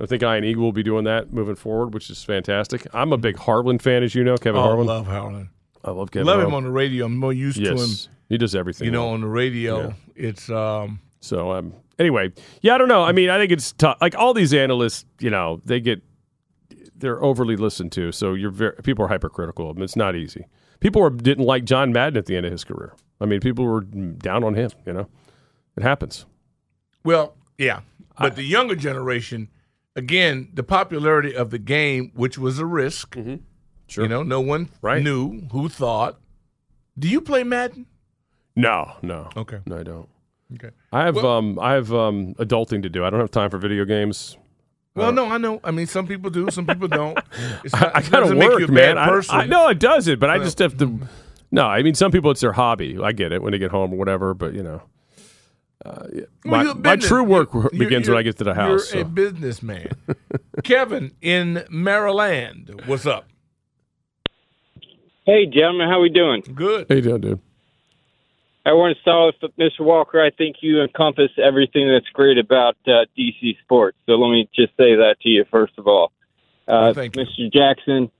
[0.00, 2.86] I think Ian Eagle will be doing that moving forward, which is fantastic.
[2.94, 4.86] I'm a big Harlan fan, as you know, Kevin Oh, Harlan.
[4.86, 5.50] love Harlan.
[5.84, 6.26] I love Kevin.
[6.26, 7.06] Love him on the radio.
[7.06, 7.88] I'm more used to him.
[8.28, 8.86] He does everything.
[8.86, 9.14] You know, well.
[9.14, 9.92] on the radio, Yeah.
[10.14, 11.00] it's um.
[11.20, 13.02] So um, anyway, yeah, I don't know.
[13.02, 13.98] I mean, I think it's tough.
[14.00, 16.02] Like all these analysts, you know, they get
[16.94, 18.12] they're overly listened to.
[18.12, 19.82] So you're very, people are hypercritical of them.
[19.82, 20.46] It's not easy.
[20.80, 22.94] People were, didn't like John Madden at the end of his career.
[23.20, 24.70] I mean, people were down on him.
[24.86, 25.08] You know,
[25.76, 26.26] it happens.
[27.04, 27.80] Well, yeah,
[28.18, 29.48] but the younger generation,
[29.96, 33.16] again, the popularity of the game, which was a risk.
[33.16, 33.36] Mm-hmm.
[33.88, 34.04] Sure.
[34.04, 36.18] You know, no one knew who thought.
[36.98, 37.86] Do you play Madden?
[38.54, 39.30] No, no.
[39.36, 39.58] Okay.
[39.66, 40.08] No, I don't.
[40.54, 40.70] Okay.
[40.92, 43.04] I have Well- um I have um adulting to do.
[43.04, 44.36] I don't have time for video games.
[44.94, 45.60] Well, no, I know.
[45.62, 47.16] I mean, some people do, some people don't.
[47.64, 48.96] It's I, not, I it gotta make work, you a man.
[48.96, 49.34] bad I- person.
[49.36, 50.18] I, no, it doesn't.
[50.18, 51.00] But I Well- just have to.
[51.50, 52.98] No, I mean, some people it's their hobby.
[53.02, 54.34] I get it when they get home or whatever.
[54.34, 54.82] But you know,
[55.86, 56.22] uh, yeah.
[56.44, 58.92] Well, my, my true work you're- begins you're- when I get to the house.
[58.92, 59.92] You're a businessman.
[60.64, 63.26] Kevin in Maryland, what's up?
[65.28, 66.42] Hey, gentlemen, how we doing?
[66.54, 66.86] Good.
[66.88, 67.40] How you doing, dude?
[68.64, 69.80] everyone saw it, Mr.
[69.80, 70.22] Walker.
[70.24, 73.98] I think you encompass everything that's great about uh, DC sports.
[74.06, 76.12] So let me just say that to you first of all,
[76.66, 77.52] uh, Mr.
[77.52, 78.10] Jackson.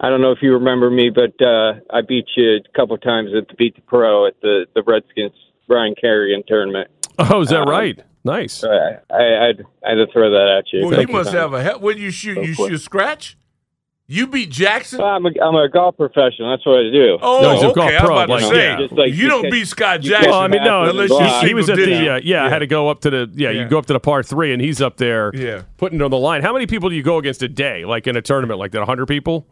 [0.00, 3.30] I don't know if you remember me, but uh, I beat you a couple times
[3.36, 5.34] at the Beat the Pro at the the Redskins
[5.68, 6.90] Ryan Kerrigan tournament.
[7.20, 8.00] Oh, is that Um, right?
[8.24, 8.64] Nice.
[8.64, 10.86] I, I, I'd, I had to throw that at you.
[10.88, 11.38] Well, you must times.
[11.38, 11.78] have a hell.
[11.78, 13.37] When you shoot, you shoot scratch.
[14.10, 15.02] You beat Jackson.
[15.02, 16.50] I'm a, I'm a golf professional.
[16.50, 17.18] That's what I do.
[17.20, 17.96] Oh, No, he's a golf okay.
[17.98, 18.78] I'm pro, about to say yeah.
[18.78, 20.30] Just like you don't can- beat Scott Jackson.
[20.30, 22.60] Well, I mean, no, unless he, you he was at the uh, yeah, I had
[22.60, 23.62] to go up to the yeah, Yeah.
[23.64, 25.62] You go up to the par three, and he's up there, Yeah.
[25.76, 26.40] putting it on the line.
[26.40, 28.82] How many people do you go against a day, like in a tournament like that?
[28.84, 29.46] hundred people?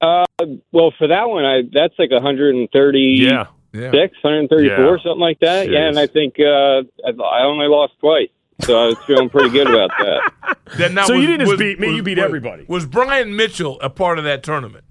[0.00, 0.24] Uh,
[0.72, 2.98] well, for that one, I that's like 130.
[3.00, 3.46] Yeah.
[3.74, 3.90] Yeah.
[3.90, 4.96] 134, Yeah.
[5.02, 5.68] something like that.
[5.68, 8.28] Yeah, and I think uh, I, I only lost twice,
[8.62, 10.56] so I was feeling pretty good about that.
[10.78, 12.64] Then now So you didn't just beat me, was- you beat was- everybody.
[12.68, 14.84] Was Brian Mitchell a part of that tournament?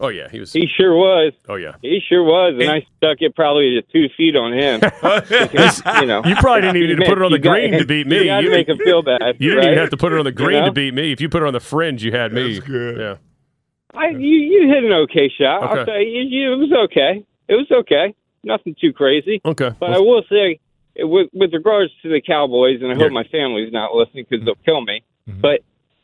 [0.00, 0.52] Oh yeah, he was.
[0.52, 1.32] He sure was.
[1.48, 1.76] Oh yeah.
[1.80, 4.80] He sure was, and I stuck it probably to two feet on him.
[5.28, 7.50] Because, you know, You probably didn't even need to put it on the You got-
[7.52, 8.16] green to beat me.
[8.16, 9.36] You You make didn't- him feel bad.
[9.38, 10.66] You didn't even have to put it on the You green know?
[10.66, 11.12] to beat me.
[11.12, 12.54] If you put it on the fringe, you had me.
[12.54, 12.98] That's good.
[12.98, 13.16] Yeah.
[13.96, 15.62] I, you, you hit an okay shot.
[15.62, 15.90] I'll Okay.
[15.92, 17.24] say you, you, it was okay.
[17.46, 18.14] It was okay.
[18.42, 19.40] Nothing too crazy.
[19.44, 19.70] Okay.
[19.78, 20.60] But I will say, it-
[20.96, 24.54] with, with regards to the Cowboys, and I hope my family's not listening because they'll
[24.64, 25.02] kill me.
[25.28, 25.40] Mm-hmm.
[25.40, 25.60] But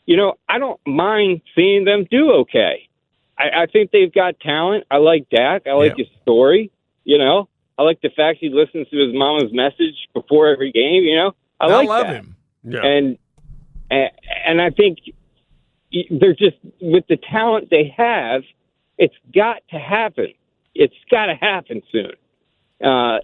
[0.07, 2.89] you know, I don't mind seeing them do okay.
[3.39, 4.85] I, I think they've got talent.
[4.91, 5.67] I like Dak.
[5.67, 6.05] I like Yeah.
[6.05, 6.71] his story.
[7.05, 11.05] You know, I like the fact he listens to his mama's message before every game.
[11.05, 12.17] You know, I, like love that.
[12.17, 12.37] him.
[12.65, 12.85] Yeah.
[12.85, 13.19] And
[13.91, 14.11] and
[14.47, 14.99] and I think
[15.93, 18.43] y- they're just with the talent they have,
[18.99, 20.33] it's got to happen.
[20.75, 22.13] It's got to happen soon.
[22.83, 23.19] Uh,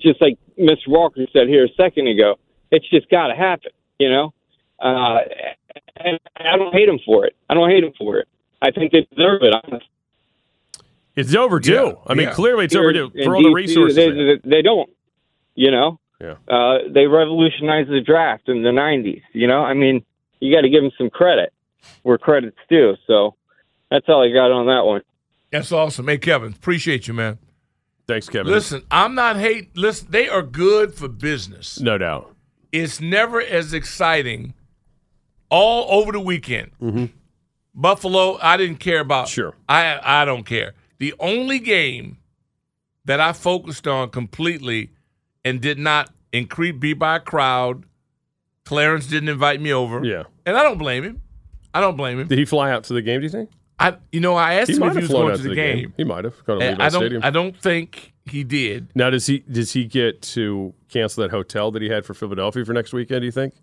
[0.00, 0.88] just like Mr.
[0.88, 2.36] Walker said here a second ago,
[2.70, 3.70] it's just got to happen.
[3.98, 4.34] You know,
[4.80, 5.18] uh,
[5.96, 7.34] and I don't hate them for it.
[7.50, 8.28] I don't hate them for it.
[8.62, 9.54] I think they deserve it.
[9.54, 9.88] honestly.
[11.16, 11.72] It's overdue.
[11.72, 11.92] Yeah.
[12.06, 12.34] I mean, Yeah.
[12.34, 13.96] clearly it's overdue in for all the resources.
[13.96, 14.88] They, they they, they don't.
[15.56, 16.36] You know, Yeah.
[16.48, 19.22] uh, they revolutionized the draft in the '90s.
[19.32, 20.04] You know, I mean,
[20.38, 21.52] you got to give them some credit
[22.02, 22.94] where credit's due.
[23.08, 23.34] So
[23.90, 25.02] that's all I got on that one.
[25.50, 26.06] That's awesome.
[26.06, 27.38] Hey, Kevin, appreciate you, man.
[28.08, 28.50] Thanks, Kevin.
[28.50, 29.76] Listen, I'm not hate.
[29.76, 31.78] Listen, they are good for business.
[31.78, 32.34] No doubt.
[32.72, 34.54] It's never as exciting
[35.50, 36.70] all over the weekend.
[36.80, 37.06] Mm-hmm.
[37.74, 39.28] Buffalo, I didn't care about.
[39.28, 39.54] Sure.
[39.68, 40.72] I I don't care.
[40.98, 42.16] The only game
[43.04, 44.90] that I focused on completely
[45.44, 47.84] and did not increase be by a crowd.
[48.64, 50.04] Clarence didn't invite me over.
[50.04, 50.24] Yeah.
[50.44, 51.20] And I don't blame him.
[51.72, 52.26] I don't blame him.
[52.28, 53.20] Did he fly out to the game?
[53.20, 53.50] Do you think?
[53.80, 55.92] I you know I asked he him if he was going out to the, game.
[55.96, 56.44] He might have.
[56.44, 57.22] Going to And Levi I don't Stadium.
[57.24, 58.88] I don't think he did.
[58.94, 62.64] now, does he does he get to cancel that hotel that he had for Philadelphia
[62.64, 63.20] for next weekend?
[63.22, 63.54] Do you think?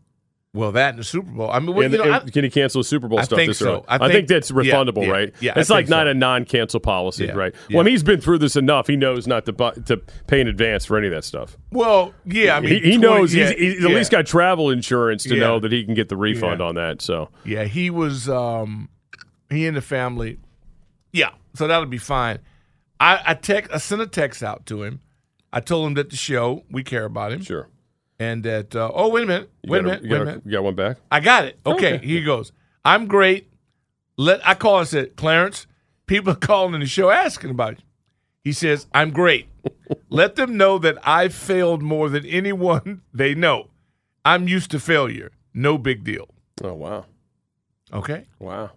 [0.53, 1.51] Well, that in the Super Bowl.
[1.51, 3.23] I mean, well, And- you know, and I- can he cancel the Super Bowl I
[3.23, 3.69] stuff think this so.
[3.73, 3.83] early?
[3.89, 5.33] I I think, think- that's refundable, yeah, right?
[5.41, 6.11] yeah, it's like think not so.
[6.11, 7.53] a non-cancel policy, Yeah, right?
[7.69, 8.87] Well, I mean, he's been through this enough.
[8.87, 9.97] He knows not to to
[10.27, 11.57] pay in advance for any of that stuff.
[11.71, 15.23] Well, yeah, I mean, he, he 20 knows he's, he's at least got travel insurance
[15.25, 17.01] to know that he can get the refund on that.
[17.01, 18.29] So Yeah, he was.
[18.29, 18.87] Um,
[19.55, 20.39] he and the family.
[21.11, 22.39] Yeah, so that'll be fine.
[22.99, 23.71] I I text.
[23.73, 24.99] I sent a text out to him.
[25.53, 27.41] I told him that the show we care about him.
[27.41, 27.69] Sure.
[28.19, 28.75] And that.
[28.75, 29.49] Uh, oh wait a minute.
[29.63, 30.03] you Wait a minute.
[30.03, 30.41] you Wait a got, minute.
[30.45, 30.97] you got one back.
[31.11, 31.59] I got it.
[31.65, 32.05] Okay, Okay.
[32.05, 32.51] here he goes.
[32.83, 33.49] I'm great.
[34.17, 35.67] Let I call and said, Clarence,
[36.07, 37.83] people are calling in the show asking about you.
[38.43, 39.47] He says, I'm great.
[40.09, 43.69] Let them know that I've failed more than anyone they know.
[44.23, 45.31] I'm used to failure.
[45.53, 46.27] No big deal.
[46.63, 47.05] Oh wow.
[47.93, 48.25] Okay.
[48.39, 48.71] Wow.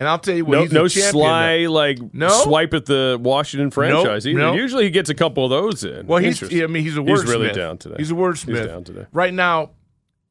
[0.00, 1.70] And I'll tell you what, No, he's a no champion sly now.
[1.70, 2.28] like No?
[2.28, 4.26] swipe at the Washington franchise.
[4.26, 4.38] either.
[4.38, 4.54] no.
[4.54, 6.06] Usually he gets a couple of those in.
[6.06, 6.42] Well, he's.
[6.42, 7.08] I mean, he's a wordsmith.
[7.22, 7.94] He's really down today.
[7.98, 8.56] He's a wordsmith.
[8.58, 9.06] He's down today.
[9.12, 9.70] Right now,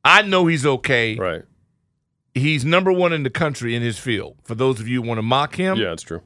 [0.04, 1.16] I know he's okay.
[1.16, 1.44] Right.
[2.34, 4.36] He's number one in the country in his field.
[4.44, 6.22] For those of you who want to mock him, Yeah, it's true.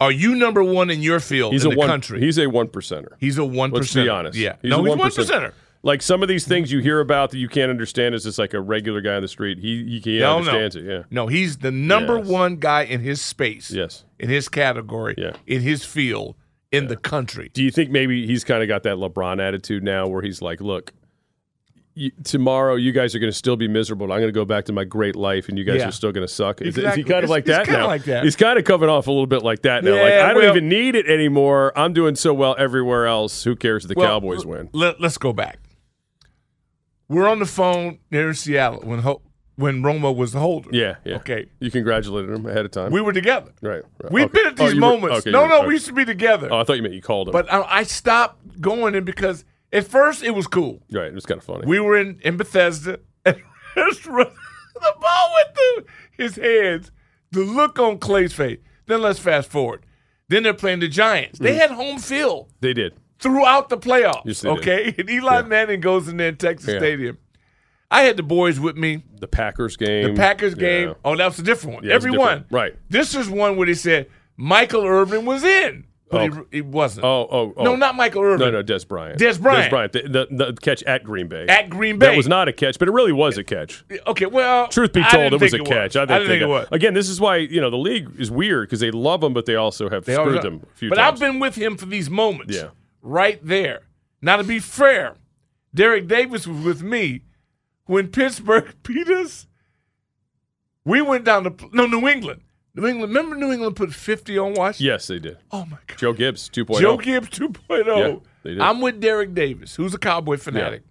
[0.00, 1.88] are you number one in your field He's in a the one.
[1.88, 2.18] country?
[2.20, 3.12] He's a one percenter.
[3.20, 4.14] He's a one Let's be percenter.
[4.14, 4.38] honest.
[4.38, 4.56] Yeah.
[4.62, 5.52] he's no, a he's one percenter.
[5.82, 8.52] Like some of these things you hear about that you can't understand is just like
[8.52, 9.58] a regular guy on the street.
[9.58, 10.82] He he, he No, understands no.
[10.82, 10.84] it.
[10.86, 11.02] Yeah.
[11.10, 12.26] No, he's the number Yes.
[12.26, 13.70] one guy in his space.
[13.70, 14.04] Yes.
[14.18, 15.14] In his category.
[15.16, 15.32] Yeah.
[15.46, 16.34] In his field.
[16.72, 17.50] In the country.
[17.54, 20.60] Do you think maybe he's kind of got that LeBron attitude now, where he's like,
[20.60, 20.92] "Look,
[21.94, 24.04] you, tomorrow you guys are going to still be miserable.
[24.04, 25.88] and I'm going to go back to my great life, and you guys Yeah.
[25.88, 27.86] are still going to suck." Is, is he kind of like that kinda now?
[27.86, 28.22] like that.
[28.24, 29.92] He's kind of coming off a little bit like that now.
[29.92, 31.72] like Yeah, I don't even need it anymore.
[31.74, 33.44] I'm doing so well everywhere else.
[33.44, 34.68] Who cares if the Well, Cowboys win?
[34.74, 35.58] Let, us go back.
[37.08, 39.22] We're on the phone near Seattle when Ho-
[39.56, 40.68] when Romo was the holder.
[40.72, 41.16] Yeah, yeah.
[41.16, 41.46] Okay.
[41.58, 42.92] You congratulated him ahead of time.
[42.92, 43.50] We were together.
[43.62, 43.82] right.
[44.02, 44.12] right.
[44.12, 44.32] We've Okay.
[44.42, 45.18] been at Oh, these were- moments.
[45.18, 45.66] okay, no, were- no, okay.
[45.68, 46.48] we used to be together.
[46.50, 47.32] Oh, I thought you meant you called him.
[47.32, 50.82] But I, I stopped going in because at first it was cool.
[50.92, 51.66] right, it was kind of funny.
[51.66, 53.36] We were in, in Bethesda, and
[53.74, 55.84] the ball went through
[56.16, 56.90] his hands.
[57.32, 58.58] The look on Clay's face.
[58.86, 59.84] Then let's fast forward.
[60.28, 61.38] Then they're playing the Giants.
[61.38, 61.58] They Mhm.
[61.58, 62.50] had home field.
[62.60, 62.94] they did.
[63.18, 64.22] Throughout the playoffs.
[64.24, 64.58] Yes, they did.
[64.58, 66.78] okay, and Eli Manning goes in there in Texas Yeah.
[66.78, 67.18] Stadium.
[67.90, 69.02] I had the boys with me.
[69.18, 70.14] The Packers game.
[70.14, 70.88] The Packers game.
[70.88, 70.94] Yeah.
[71.04, 71.84] Oh, that was a different one.
[71.84, 72.28] Yeah, it was Every one.
[72.42, 72.52] different.
[72.52, 72.74] Right.
[72.90, 76.46] This is one where they said Michael Irvin was in, but Oh.
[76.50, 77.06] he, he wasn't.
[77.06, 77.64] Oh, oh, oh.
[77.64, 78.40] No, not Michael Irvin.
[78.52, 79.18] No, no, Dez Bryant.
[79.18, 79.66] Dez Bryant.
[79.66, 79.92] Dez Bryant.
[79.92, 81.46] The, the, the catch at Green Bay.
[81.48, 82.08] At Green Bay.
[82.10, 83.82] That was not a catch, but it really was a catch.
[84.06, 85.96] Okay, well, Truth be told, it was a catch.
[85.96, 86.68] I, didn't think it was.
[86.70, 89.46] Again, this is why you know the league is weird because they love him, but
[89.46, 91.14] they also have They screwed them a few but times.
[91.14, 92.54] I've been with him for these moments.
[92.54, 92.68] Yeah.
[93.02, 93.82] Right there.
[94.20, 95.14] Now, to be fair,
[95.74, 97.22] Derek Davis was with me
[97.86, 99.46] when Pittsburgh beat us.
[100.84, 102.42] We went down to no New England.
[102.74, 103.12] New England.
[103.14, 104.86] Remember, New England put fifty on Washington.
[104.92, 105.38] yes, they did.
[105.50, 105.98] Oh my God.
[105.98, 106.80] Joe Gibbs 2.0.
[106.80, 107.86] Joe Gibbs 2.0.
[107.86, 108.60] Yeah, they did.
[108.60, 110.82] I'm with Derek Davis, who's a cowboy fanatic.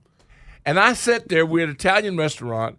[0.66, 2.78] And I sat there, we're at an Italian restaurant,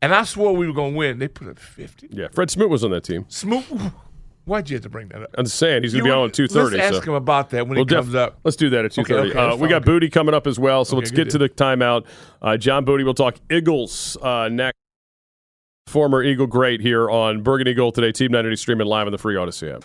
[0.00, 1.18] and I swore we were going to win.
[1.18, 2.08] They put up 50.
[2.12, 3.24] Yeah, Fred Smoot was on that team.
[3.28, 3.64] Smoot,
[4.44, 5.34] why'd you have to bring that up?
[5.36, 6.76] I'm just saying he's going to be on at two thirty.
[6.76, 7.10] let's ask so.
[7.10, 8.38] him about that when he def- comes up.
[8.44, 9.30] Let's do that at two thirty.
[9.30, 9.84] Okay, okay, uh, we got.
[9.84, 12.06] Booty coming up as well, so Okay, let's get to the timeout.
[12.40, 14.78] Uh, John Booty will talk Eagles uh, next.
[15.86, 18.10] Former Eagle great here on Burgundy Gold today.
[18.10, 19.84] Team 980 streaming live on the free Audacy app.